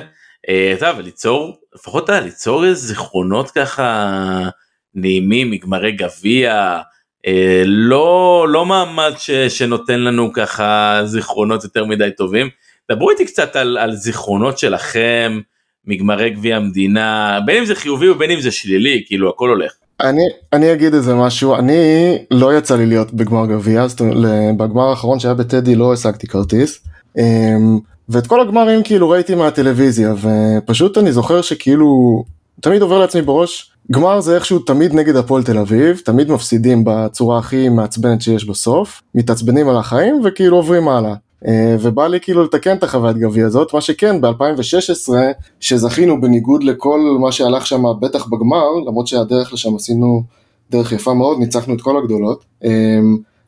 [0.48, 4.48] אה, אתה יודע, וליצור, לפחות אתה ליצור איזה זיכרונות ככה
[4.94, 6.80] נעימים, מגמרי גביע,
[7.26, 12.48] אה, לא, לא מעמד ש, שנותן לנו ככה זיכרונות יותר מדי טובים.
[12.92, 15.40] דברו איתי קצת על, על זיכרונות שלכם
[15.84, 19.72] מגמרי גביע המדינה, בין אם זה חיובי ובין אם זה שלילי, כאילו הכל הולך.
[20.00, 20.22] אני,
[20.52, 24.16] אני אגיד איזה משהו, אני לא יצא לי להיות בגמר גביע, זאת אומרת,
[24.56, 26.80] בגמר האחרון שהיה בטדי לא השגתי כרטיס.
[27.18, 27.78] אמ,
[28.08, 32.22] ואת כל הגמרים כאילו ראיתי מהטלוויזיה, ופשוט אני זוכר שכאילו,
[32.60, 37.38] תמיד עובר לעצמי בראש, גמר זה איכשהו תמיד נגד הפועל תל אביב, תמיד מפסידים בצורה
[37.38, 41.14] הכי מעצבנת שיש בסוף, מתעצבנים על החיים וכאילו עוברים הלאה.
[41.46, 45.12] אה, ובא לי כאילו לתקן את החוויית גביע הזאת, מה שכן ב-2016
[45.60, 50.22] שזכינו בניגוד לכל מה שהלך שם בטח בגמר, למרות שהדרך לשם עשינו
[50.70, 52.44] דרך יפה מאוד, ניצחנו את כל הגדולות.
[52.64, 52.98] אה,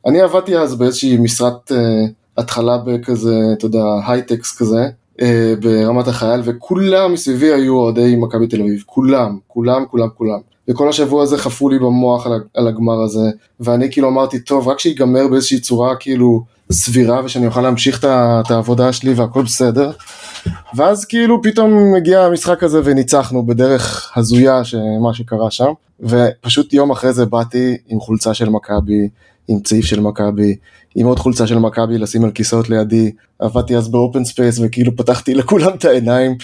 [0.07, 4.89] אני עבדתי אז באיזושהי משרת אה, התחלה בכזה, אתה יודע, הייטקס כזה,
[5.61, 10.39] ברמת החייל, וכולם מסביבי היו אוהדי מכבי תל אביב, כולם, כולם, כולם, כולם.
[10.69, 13.31] וכל השבוע הזה חפרו לי במוח על הגמר הזה,
[13.61, 18.93] ואני כאילו אמרתי, טוב, רק שיגמר באיזושהי צורה כאילו סבירה, ושאני אוכל להמשיך את העבודה
[18.93, 19.91] שלי והכל בסדר.
[20.75, 27.13] ואז כאילו פתאום הגיע המשחק הזה וניצחנו בדרך הזויה שמה שקרה שם, ופשוט יום אחרי
[27.13, 29.09] זה באתי עם חולצה של מכבי,
[29.49, 30.57] עם צעיף של מכבי,
[30.95, 34.97] עם עוד חולצה של מכבי לשים על כיסאות לידי, עבדתי אז ב open space וכאילו
[34.97, 36.35] פתחתי לכולם את העיניים,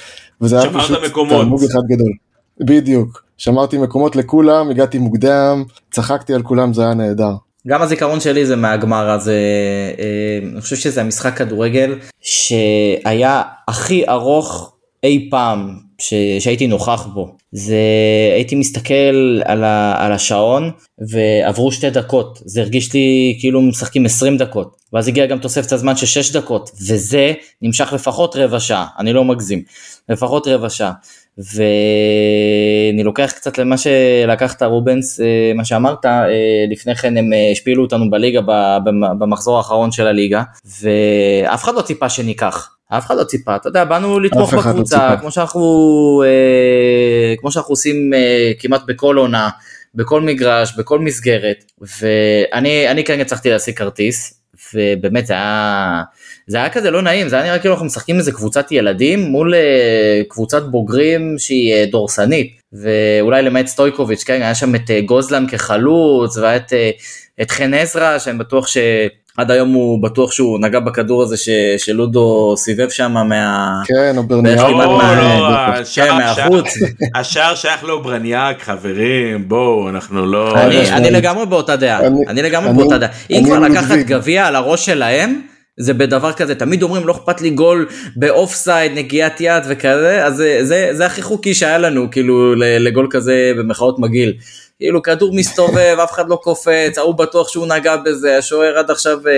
[0.40, 0.98] וזה היה פשוט.
[1.28, 2.12] תענוג אחד גדול.
[2.60, 7.34] בדיוק, שמרתי מקומות לכולם, הגעתי מוקדם, צחקתי על כולם, זה היה נהדר.
[7.68, 9.38] גם הזיכרון שלי זה מהגמר הזה,
[9.98, 17.36] אה, אני חושב שזה המשחק כדורגל שהיה הכי ארוך אי פעם ש, שהייתי נוכח בו.
[17.52, 17.76] זה
[18.34, 20.70] הייתי מסתכל על, ה, על השעון
[21.08, 25.96] ועברו שתי דקות, זה הרגיש לי כאילו משחקים 20 דקות, ואז הגיע גם תוספת הזמן
[25.96, 27.32] של 6 דקות, וזה
[27.62, 29.62] נמשך לפחות רבע שעה, אני לא מגזים,
[30.08, 30.92] לפחות רבע שעה.
[31.38, 36.28] ואני לוקח קצת למה שלקחת רובנס, אה, מה שאמרת, אה,
[36.70, 38.40] לפני כן הם אה, השפילו אותנו בליגה
[39.18, 40.42] במחזור האחרון של הליגה,
[40.82, 42.68] ואף אחד לא ציפה שניקח.
[42.98, 45.16] אף אחד לא ציפה, אתה יודע, באנו לתמוך לא בקבוצה, ציפה.
[45.16, 45.62] כמו שאנחנו,
[46.26, 49.50] אה, כמו שאנחנו עושים אה, כמעט בכל עונה,
[49.94, 54.41] בכל מגרש, בכל מסגרת, ואני אני כן הצלחתי להשיג כרטיס,
[54.74, 56.02] ובאמת זה היה,
[56.46, 59.54] זה היה כזה לא נעים, זה היה נראה כאילו אנחנו משחקים איזה קבוצת ילדים מול
[59.54, 65.46] אה, קבוצת בוגרים שהיא אה, דורסנית, ואולי למעט סטויקוביץ', כן, היה שם את אה, גוזלן
[65.46, 66.72] כחלוץ, והיה את,
[67.42, 68.76] את חן עזרא, שאני בטוח ש...
[69.36, 73.72] עד היום הוא בטוח שהוא נגע בכדור הזה ש, שלודו סיבב שם מה...
[73.86, 74.70] כן, או בערך ברניאק.
[74.70, 76.74] לא, מה- לא, כן, מהחוץ.
[77.14, 80.60] השער שייך לאוברניאק, חברים, בואו, אנחנו לא...
[80.62, 81.10] אני, אני.
[81.10, 83.08] לגמרי באותה דעה, אני- אני לגמרי אני- באותה דעה.
[83.30, 83.98] אם כבר לקחת.
[83.98, 85.40] גביע על הראש שלהם,
[85.76, 90.36] זה בדבר כזה, תמיד אומרים לא אכפת לי גול באוף סייד, נגיעת יד וכזה, אז
[90.36, 94.32] זה, זה, זה הכי חוקי שהיה לנו, כאילו לגול כזה במחאות מגעיל.
[94.82, 99.18] כאילו כדור מסתובב, אף אחד לא קופץ, ההוא בטוח שהוא נגע בזה, השוער עד עכשיו
[99.28, 99.32] אה,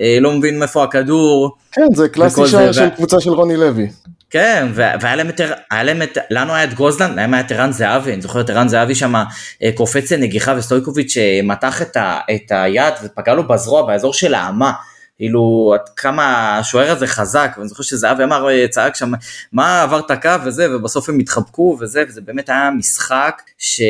[0.00, 1.56] אה, לא מבין מאיפה הכדור.
[1.72, 3.88] כן, זה קלאסי שער של ו- קבוצה של רוני לוי.
[4.30, 7.52] כן, וה- והיה להם את, היה להם את, לנו היה את גוזלן, להם היה את
[7.52, 9.14] ערן זהבי, אני זוכר את ערן זהבי שם
[9.62, 14.34] אה, קופץ לנגיחה וסטויקוביץ' אה, מתח את, ה, את היד ופגע לו בזרוע באזור של
[14.34, 14.72] האמה.
[15.18, 16.24] כאילו עד כמה
[16.58, 19.12] השוער הזה חזק ואני זוכר שזהבי אמר אה, צעק שם
[19.52, 23.80] מה עבר את הקו וזה ובסוף הם התחבקו וזה וזה באמת היה משחק ש...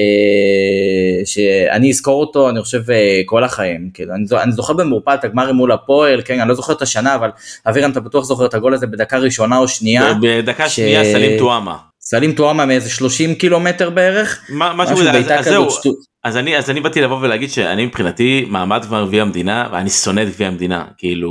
[1.24, 5.24] שאני אזכור אותו אני חושב אה, כל החיים כאילו אני, זו- אני זוכר במעורפל את
[5.24, 7.30] הגמרים מול הפועל כן אני לא זוכר את השנה אבל
[7.68, 11.38] אבירן אתה בטוח זוכר את הגול הזה בדקה ראשונה או שנייה בדקה ש- שנייה סלים
[11.38, 11.76] טועמה.
[12.00, 16.13] סלים טועמה מאיזה 30 קילומטר בערך מה- משהו משהו בעיטה זהו, כזאת שטות.
[16.24, 20.28] אז אני אז אני באתי לבוא ולהגיד שאני מבחינתי מעמד גביע המדינה ואני שונא את
[20.28, 21.30] גביע המדינה כאילו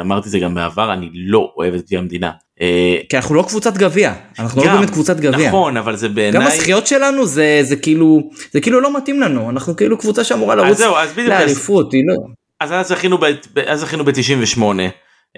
[0.00, 2.30] אמרתי את זה גם בעבר אני לא אוהב את גביע המדינה.
[2.60, 5.48] אה, כי אנחנו לא קבוצת גביע, אנחנו לא גם, באמת קבוצת גביע.
[5.48, 9.50] נכון אבל זה גם בעיניי הזכיות שלנו זה זה כאילו זה כאילו לא מתאים לנו
[9.50, 12.14] אנחנו כאילו קבוצה שאמורה אז לרוץ אז בדיוק אז- לאליפות לא.
[12.60, 13.24] אז אז זכינו ב-
[13.66, 14.62] אז זכינו ב-98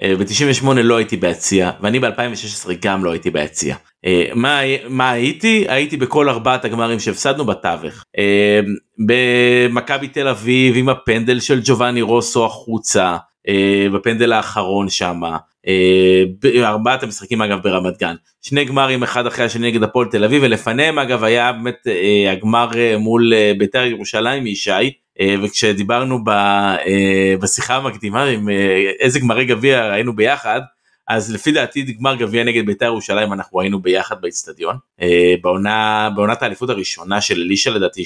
[0.01, 3.75] ב-98 לא הייתי ביציע ואני ב-2016 גם לא הייתי ביציע.
[4.05, 8.03] אה, מה מה הייתי הייתי בכל ארבעת הגמרים שהפסדנו בתווך.
[8.17, 8.59] אה,
[8.99, 13.17] במכבי תל אביב עם הפנדל של ג'ובאני רוסו החוצה
[13.47, 15.37] אה, בפנדל האחרון שמה.
[15.67, 20.43] אה, בארבעת המשחקים אגב ברמת גן שני גמרים אחד אחרי השני נגד הפועל תל אביב
[20.45, 24.89] ולפניהם אגב היה באמת אה, הגמר אה, מול אה, בית"ר ירושלים מישי אה,
[25.21, 30.61] וכשדיברנו ב, אה, בשיחה המקדימה עם אה, איזה גמרי גביע היינו ביחד
[31.07, 36.41] אז לפי דעתי גמר גביע נגד בית"ר ירושלים אנחנו היינו ביחד באיצטדיון אה, בעונה בעונת
[36.41, 38.03] האליפות הראשונה של אלישע לדעתי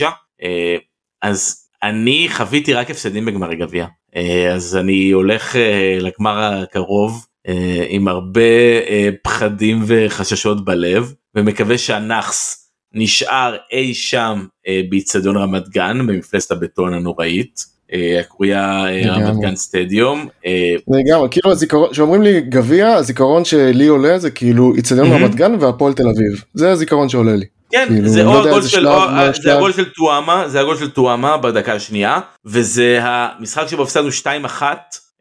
[0.00, 0.04] 8-9
[0.42, 0.76] אה,
[1.22, 3.86] אז אני חוויתי רק הפסדים בגמרי גביע.
[4.16, 8.40] אה, אז אני הולך אה, לגמר הקרוב אה, עם הרבה
[8.88, 12.61] אה, פחדים וחששות בלב ומקווה שהנאחס
[12.94, 19.40] נשאר אי שם אה, באיצטדיון רמת גן במפלסת הבטון הנוראית אה, הקרויה אה, רמת.
[19.40, 20.28] גן סטדיום.
[20.46, 25.24] אה, לגמרי, כאילו הזיכרון, כשאומרים לי גביע, הזיכרון שלי עולה זה כאילו איצטדיון מהמם.
[25.24, 26.44] רמת גן והפועל תל אביב.
[26.54, 27.44] זה הזיכרון שעולה לי.
[27.72, 29.56] כן כאילו, זה לא או יודע הגול של או- מה זה.
[29.56, 34.26] הגול של טואמה זה הגול של טואמה בדקה השנייה וזה המשחק שבו הפסדנו 2-1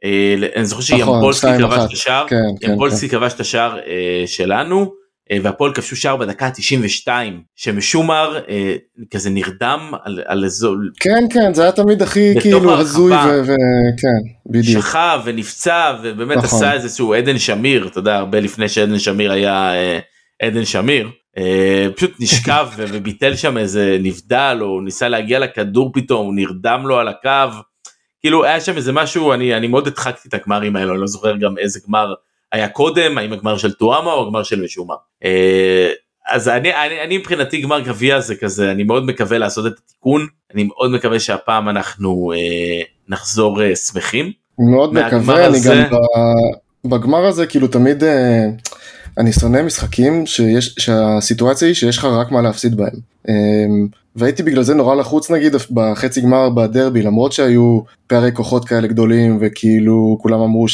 [0.03, 3.77] אה, אני זוכר נכון, שימבולסקי 2-1, כבש את השער כן, כן, ימבולסקי כבש את השער
[3.77, 4.85] אה, שלנו אה,
[5.43, 7.07] והפועל כבשו שער בדקה ה-92
[7.55, 8.75] שמשומר אה,
[9.11, 12.79] כזה נרדם על, על אזור כן, כן, זה היה תמיד הכי כאילו הרחבה.
[12.79, 14.85] הזוי וכן, בדיוק.
[14.85, 16.59] שכב ונפצע ובאמת נכון.
[16.59, 19.99] עשה איזשהו עדן שמיר אתה יודע הרבה לפני שעדן שמיר היה אה,
[20.41, 26.35] עדן שמיר אה, פשוט נשכב וביטל שם איזה נבדל או ניסה להגיע לכדור פתאום הוא
[26.35, 27.57] נרדם לו על הקו
[28.21, 31.35] כאילו היה שם איזה משהו אני אני מאוד הדחקתי את הגמרים האלו אני לא זוכר
[31.37, 32.13] גם איזה גמר
[32.51, 34.95] היה קודם האם הגמר של טואמה או הגמר של משומר.
[35.25, 35.89] אה,
[36.29, 40.27] אז אני, אני, אני מבחינתי גמר גביע זה כזה אני מאוד מקווה לעשות את התיקון
[40.53, 44.31] אני מאוד מקווה שהפעם אנחנו אה, נחזור אה, שמחים.
[44.59, 45.97] מאוד מקווה, אני הזה- גם
[46.85, 48.45] ב- בגמר הזה כאילו תמיד אה,
[49.17, 52.93] אני שונא משחקים שיש, שהסיטואציה היא שיש לך רק מה להפסיד בהם.
[53.29, 53.33] אה,
[54.15, 59.37] והייתי בגלל זה נורא לחוץ נגיד בחצי גמר בדרבי למרות שהיו פערי כוחות כאלה גדולים
[59.41, 60.67] וכאילו כולם אמרו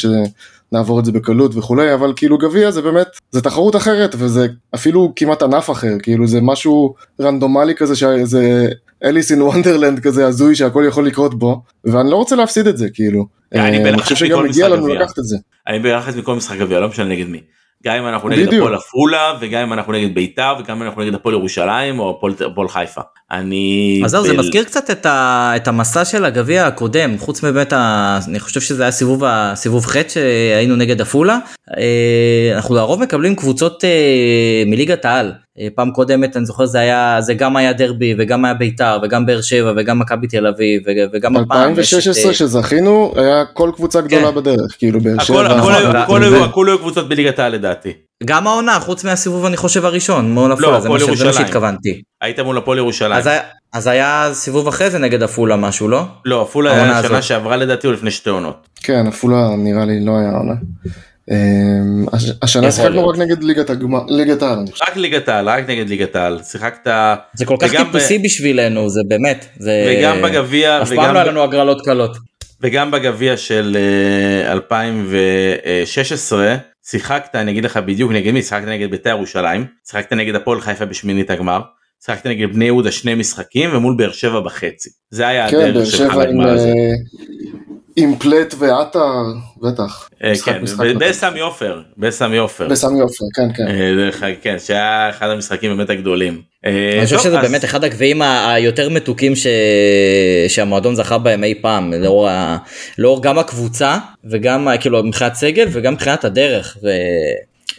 [0.70, 5.12] שנעבור את זה בקלות וכולי אבל כאילו גביע זה באמת זה תחרות אחרת וזה אפילו
[5.16, 8.68] כמעט ענף אחר כאילו זה משהו רנדומלי כזה שזה
[9.04, 12.88] אליס אין וונדרלנד כזה הזוי שהכל יכול לקרות בו ואני לא רוצה להפסיד את זה
[12.94, 13.26] כאילו.
[13.52, 15.02] אני אה, בלחץ חושב שגם מכל מגיע משחק לנו גביע.
[15.02, 15.36] לקחת את זה.
[15.68, 17.40] אני בלחץ מכל משחק גביע לא משנה נגד מי.
[17.84, 18.54] גם אם אנחנו נגד.
[18.54, 22.68] הפועל עפולה וגם אם אנחנו נגד ביתר וגם אם אנחנו נגד הפועל ירושלים או הפועל-
[22.68, 23.00] חיפה.
[23.30, 24.02] אני...
[24.04, 28.18] אז זהו זה מזכיר קצת את, ה, את המסע של הגביע הקודם חוץ מבית ה...
[28.28, 31.38] אני חושב שזה היה סיבוב הסיבוב ח' שהיינו נגד עפולה
[31.78, 35.32] אה, אנחנו לרוב מקבלים קבוצות אה, מליגת העל
[35.74, 39.40] פעם קודמת אני זוכר זה היה זה גם היה דרבי וגם היה ביתר וגם באר
[39.40, 43.70] שבע וגם מכבי תל אביב ו- וגם הפעם יש את, 2016 אה, שזכינו היה כל
[43.76, 44.34] קבוצה גדולה כן.
[44.34, 45.40] בדרך כאילו באר שבע.
[45.40, 47.92] הכל היו- נכון, הכל היו- הכל היו קבוצות בליגת העל לדעתי.
[48.24, 50.88] גם העונה חוץ מהסיבוב אני חושב הראשון מול עפולה זה
[51.24, 51.32] מה.
[51.32, 53.12] שהתכוונתי היית מול הפועל ירושלים.
[53.12, 53.40] אז היה-
[53.72, 56.02] אז היה סיבוב אחרי זה נגד עפולה משהו לא?
[56.24, 57.22] לא עפולה היה שנה.
[57.22, 58.68] שעברה לדעתי או לפני שתי עונות.
[58.82, 60.54] כן עפולה נראה לי לא היה עונה.
[61.30, 61.34] אמ,
[62.12, 63.08] הש- השנה שיחקנו.
[63.08, 64.58] רק נגד ליגת הגמר ליגת העל.
[64.88, 66.90] רק ליגת העל רק נגד ליגת העל שיחקת
[67.34, 71.42] זה כל כך טיפוסי בשבילנו זה באמת זה וגם בגביע אף פעם לא היה לנו
[71.42, 72.16] הגרלות קלות.
[72.60, 73.76] וגם בגביע של
[74.46, 76.56] אה, 2016
[76.90, 80.84] שיחקת אני אגיד לך בדיוק נגד מי שיחקת נגד בית"ר ירושלים שיחקת נגד הפועל חיפה
[80.84, 81.60] בשמינית הגמר
[82.06, 86.14] שיחקת נגד בני יהודה שני משחקים ומול באר שבע בחצי זה היה כן הדרך שלך
[86.14, 86.72] לגמר הזה.
[88.00, 89.22] עם פלט ועטר
[89.62, 90.08] בטח.
[90.24, 90.98] אה, משחק- כן, נותן.
[90.98, 93.66] בסמי עופר בסמי עופר בסמי עופר כן כן.
[94.22, 96.40] אה, כן שהיה אחד המשחקים באמת הגדולים.
[96.66, 99.32] אה, אני חושב שזה באמת אחד הגביעים היותר מתוקים.
[100.48, 101.92] שהמועדון זכה בהם אי פעם
[102.98, 103.98] לאור, גם הקבוצה
[104.30, 106.76] וגם כאילו מבחינת סגל וגם מבחינת הדרך.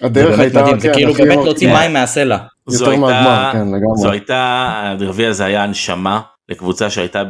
[0.01, 1.73] הדרך הייתה מדהים, זה כן, כאילו באמת להוציא כן.
[1.73, 2.37] מים מהסלע.
[2.67, 3.97] זו הייתה, מהגמר, כן, לגמרי.
[3.97, 7.23] זו הייתה, הגביע הזה היה הנשמה לקבוצה שהייתה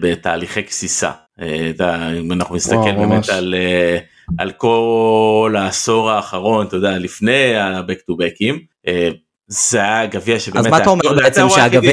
[0.00, 1.10] בתהליכי גסיסה.
[1.40, 3.28] אה, אם אנחנו נסתכל באמת.
[3.28, 3.98] על, אה,
[4.38, 8.54] על כל העשור האחרון, אתה יודע, לפני ה-back to backים,
[8.88, 9.08] אה,
[9.46, 10.66] זה היה גביע שבאמת...
[10.66, 11.46] אז מה אתה אומר היה- בעצם.
[11.48, 11.92] שהגביע,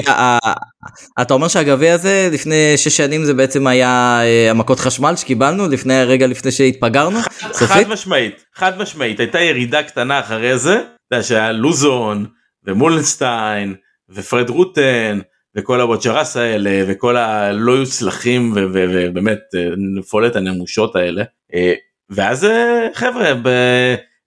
[1.21, 6.27] אתה אומר שהגביע הזה לפני שש שנים זה בעצם היה המכות חשמל שקיבלנו לפני רגע
[6.27, 7.19] לפני שהתפגרנו?
[7.51, 7.67] סופית?
[7.67, 12.25] חד משמעית, חד משמעית, הייתה ירידה קטנה אחרי זה, אתה יודע שהיה לוזון
[12.67, 13.75] ומולנשטיין
[14.09, 15.19] ופרד רוטן
[15.55, 21.23] וכל הוואג'רס האלה וכל הלא יוצלחים ובאמת אה, נפולת הנמושות האלה.
[21.53, 21.73] אה,
[22.09, 23.49] ואז אה, חבר'ה, ב...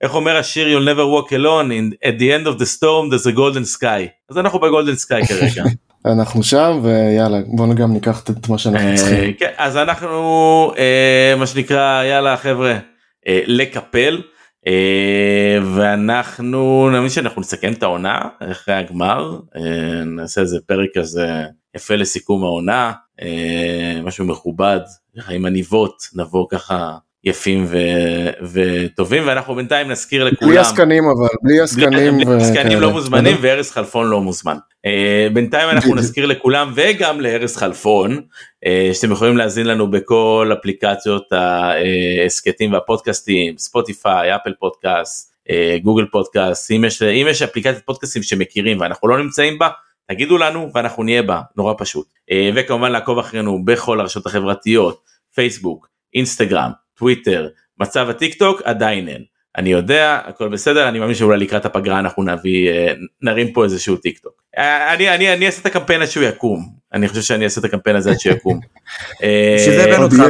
[0.03, 3.27] איך אומר השיר You'll never walk alone, in, at the end of the storm there's
[3.27, 4.09] a golden sky.
[4.31, 5.65] אז אנחנו בגולדן סקאי כרגע.
[6.07, 9.33] אנחנו שם ויאללה בוא גם ניקח את מה שאנחנו צריכים.
[9.33, 10.73] כן, אז אנחנו
[11.39, 12.79] מה שנקרא יאללה חבר'ה
[13.27, 14.23] לקפל
[15.75, 19.41] ואנחנו נאמין שאנחנו נסכם את העונה אחרי הגמר.
[19.57, 21.45] אה, נעשה איזה פרק כזה
[21.77, 22.93] יפה לסיכום העונה.
[23.23, 24.81] אה, משהו מכובד
[25.31, 30.51] עם עניבות נבוא ככה יפים ו- וטובים ואנחנו בינתיים נזכיר לכולם.
[30.51, 32.17] בלי עסקנים אבל בלי עסקנים.
[32.19, 32.81] בלי- עסקנים וכאלה.
[32.81, 34.57] לא מוזמנים וארז חלפון לא מוזמן.
[34.87, 35.95] אה, בינתיים אנחנו.
[35.95, 38.21] נזכיר לכולם וגם לארז חלפון
[38.67, 46.71] אה, שאתם יכולים להאזין לנו בכל אפליקציות ההסכתים והפודקאסטים ספוטיפיי אפל פודקאסט אה, גוגל פודקאסט
[46.71, 49.69] אם יש אם יש אפליקציית פודקאסטים שמכירים ואנחנו לא נמצאים בה
[50.09, 52.07] תגידו לנו ואנחנו נהיה בה נורא פשוט
[52.55, 55.01] וכמובן לעקוב אחרינו בכל הרשתות החברתיות
[55.35, 57.49] פייסבוק אינסטגרם טוויטר
[57.81, 59.23] מצב הטיק טוק עדיין אין.
[59.57, 62.93] אני יודע הכל בסדר אני מאמין שאולי לקראת הפגרה אנחנו נביא אה,
[63.23, 64.33] נרים פה איזשהו טיק טוק.
[64.59, 67.65] אה, אני אני אני אעשה את הקמפיין עד שהוא יקום אני חושב שאני אעשה את
[67.65, 68.61] הקמפיין הזה עד שיקום.
[69.23, 70.21] אה, בשביל זה הבאנו אותך.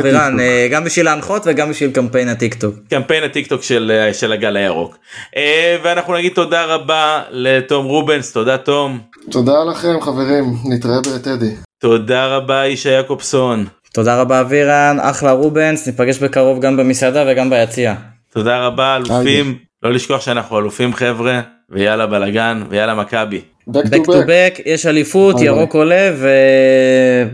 [0.40, 2.74] אה, גם בשביל להנחות וגם בשביל קמפיין הטיק טוק.
[2.90, 4.98] קמפיין הטיק טוק של אה, של הגל הירוק.
[5.36, 9.00] אה, ואנחנו נגיד תודה רבה לתום רובנס תודה תום.
[9.30, 11.54] תודה לכם חברים נתראה בטדי.
[11.78, 13.64] תודה רבה ישי יעקובסון.
[13.94, 17.94] תודה רבה אבירן אחלה, רובנס, ניפגש בקרוב גם במסעדה וגם ביציע.
[18.32, 21.40] תודה רבה אלופים לא לשכוח שאנחנו אלופים חבר'ה
[21.70, 23.40] ויאללה בלאגן ויאללה מכבי.
[23.70, 24.62] back back to back.
[24.64, 25.40] יש אליפות.
[25.40, 26.12] ירוק עולה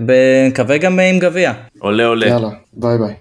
[0.07, 1.53] ונקווה גם עם גביע.
[1.79, 2.27] עולה עולה.
[2.27, 3.15] יאללה ביי ביי.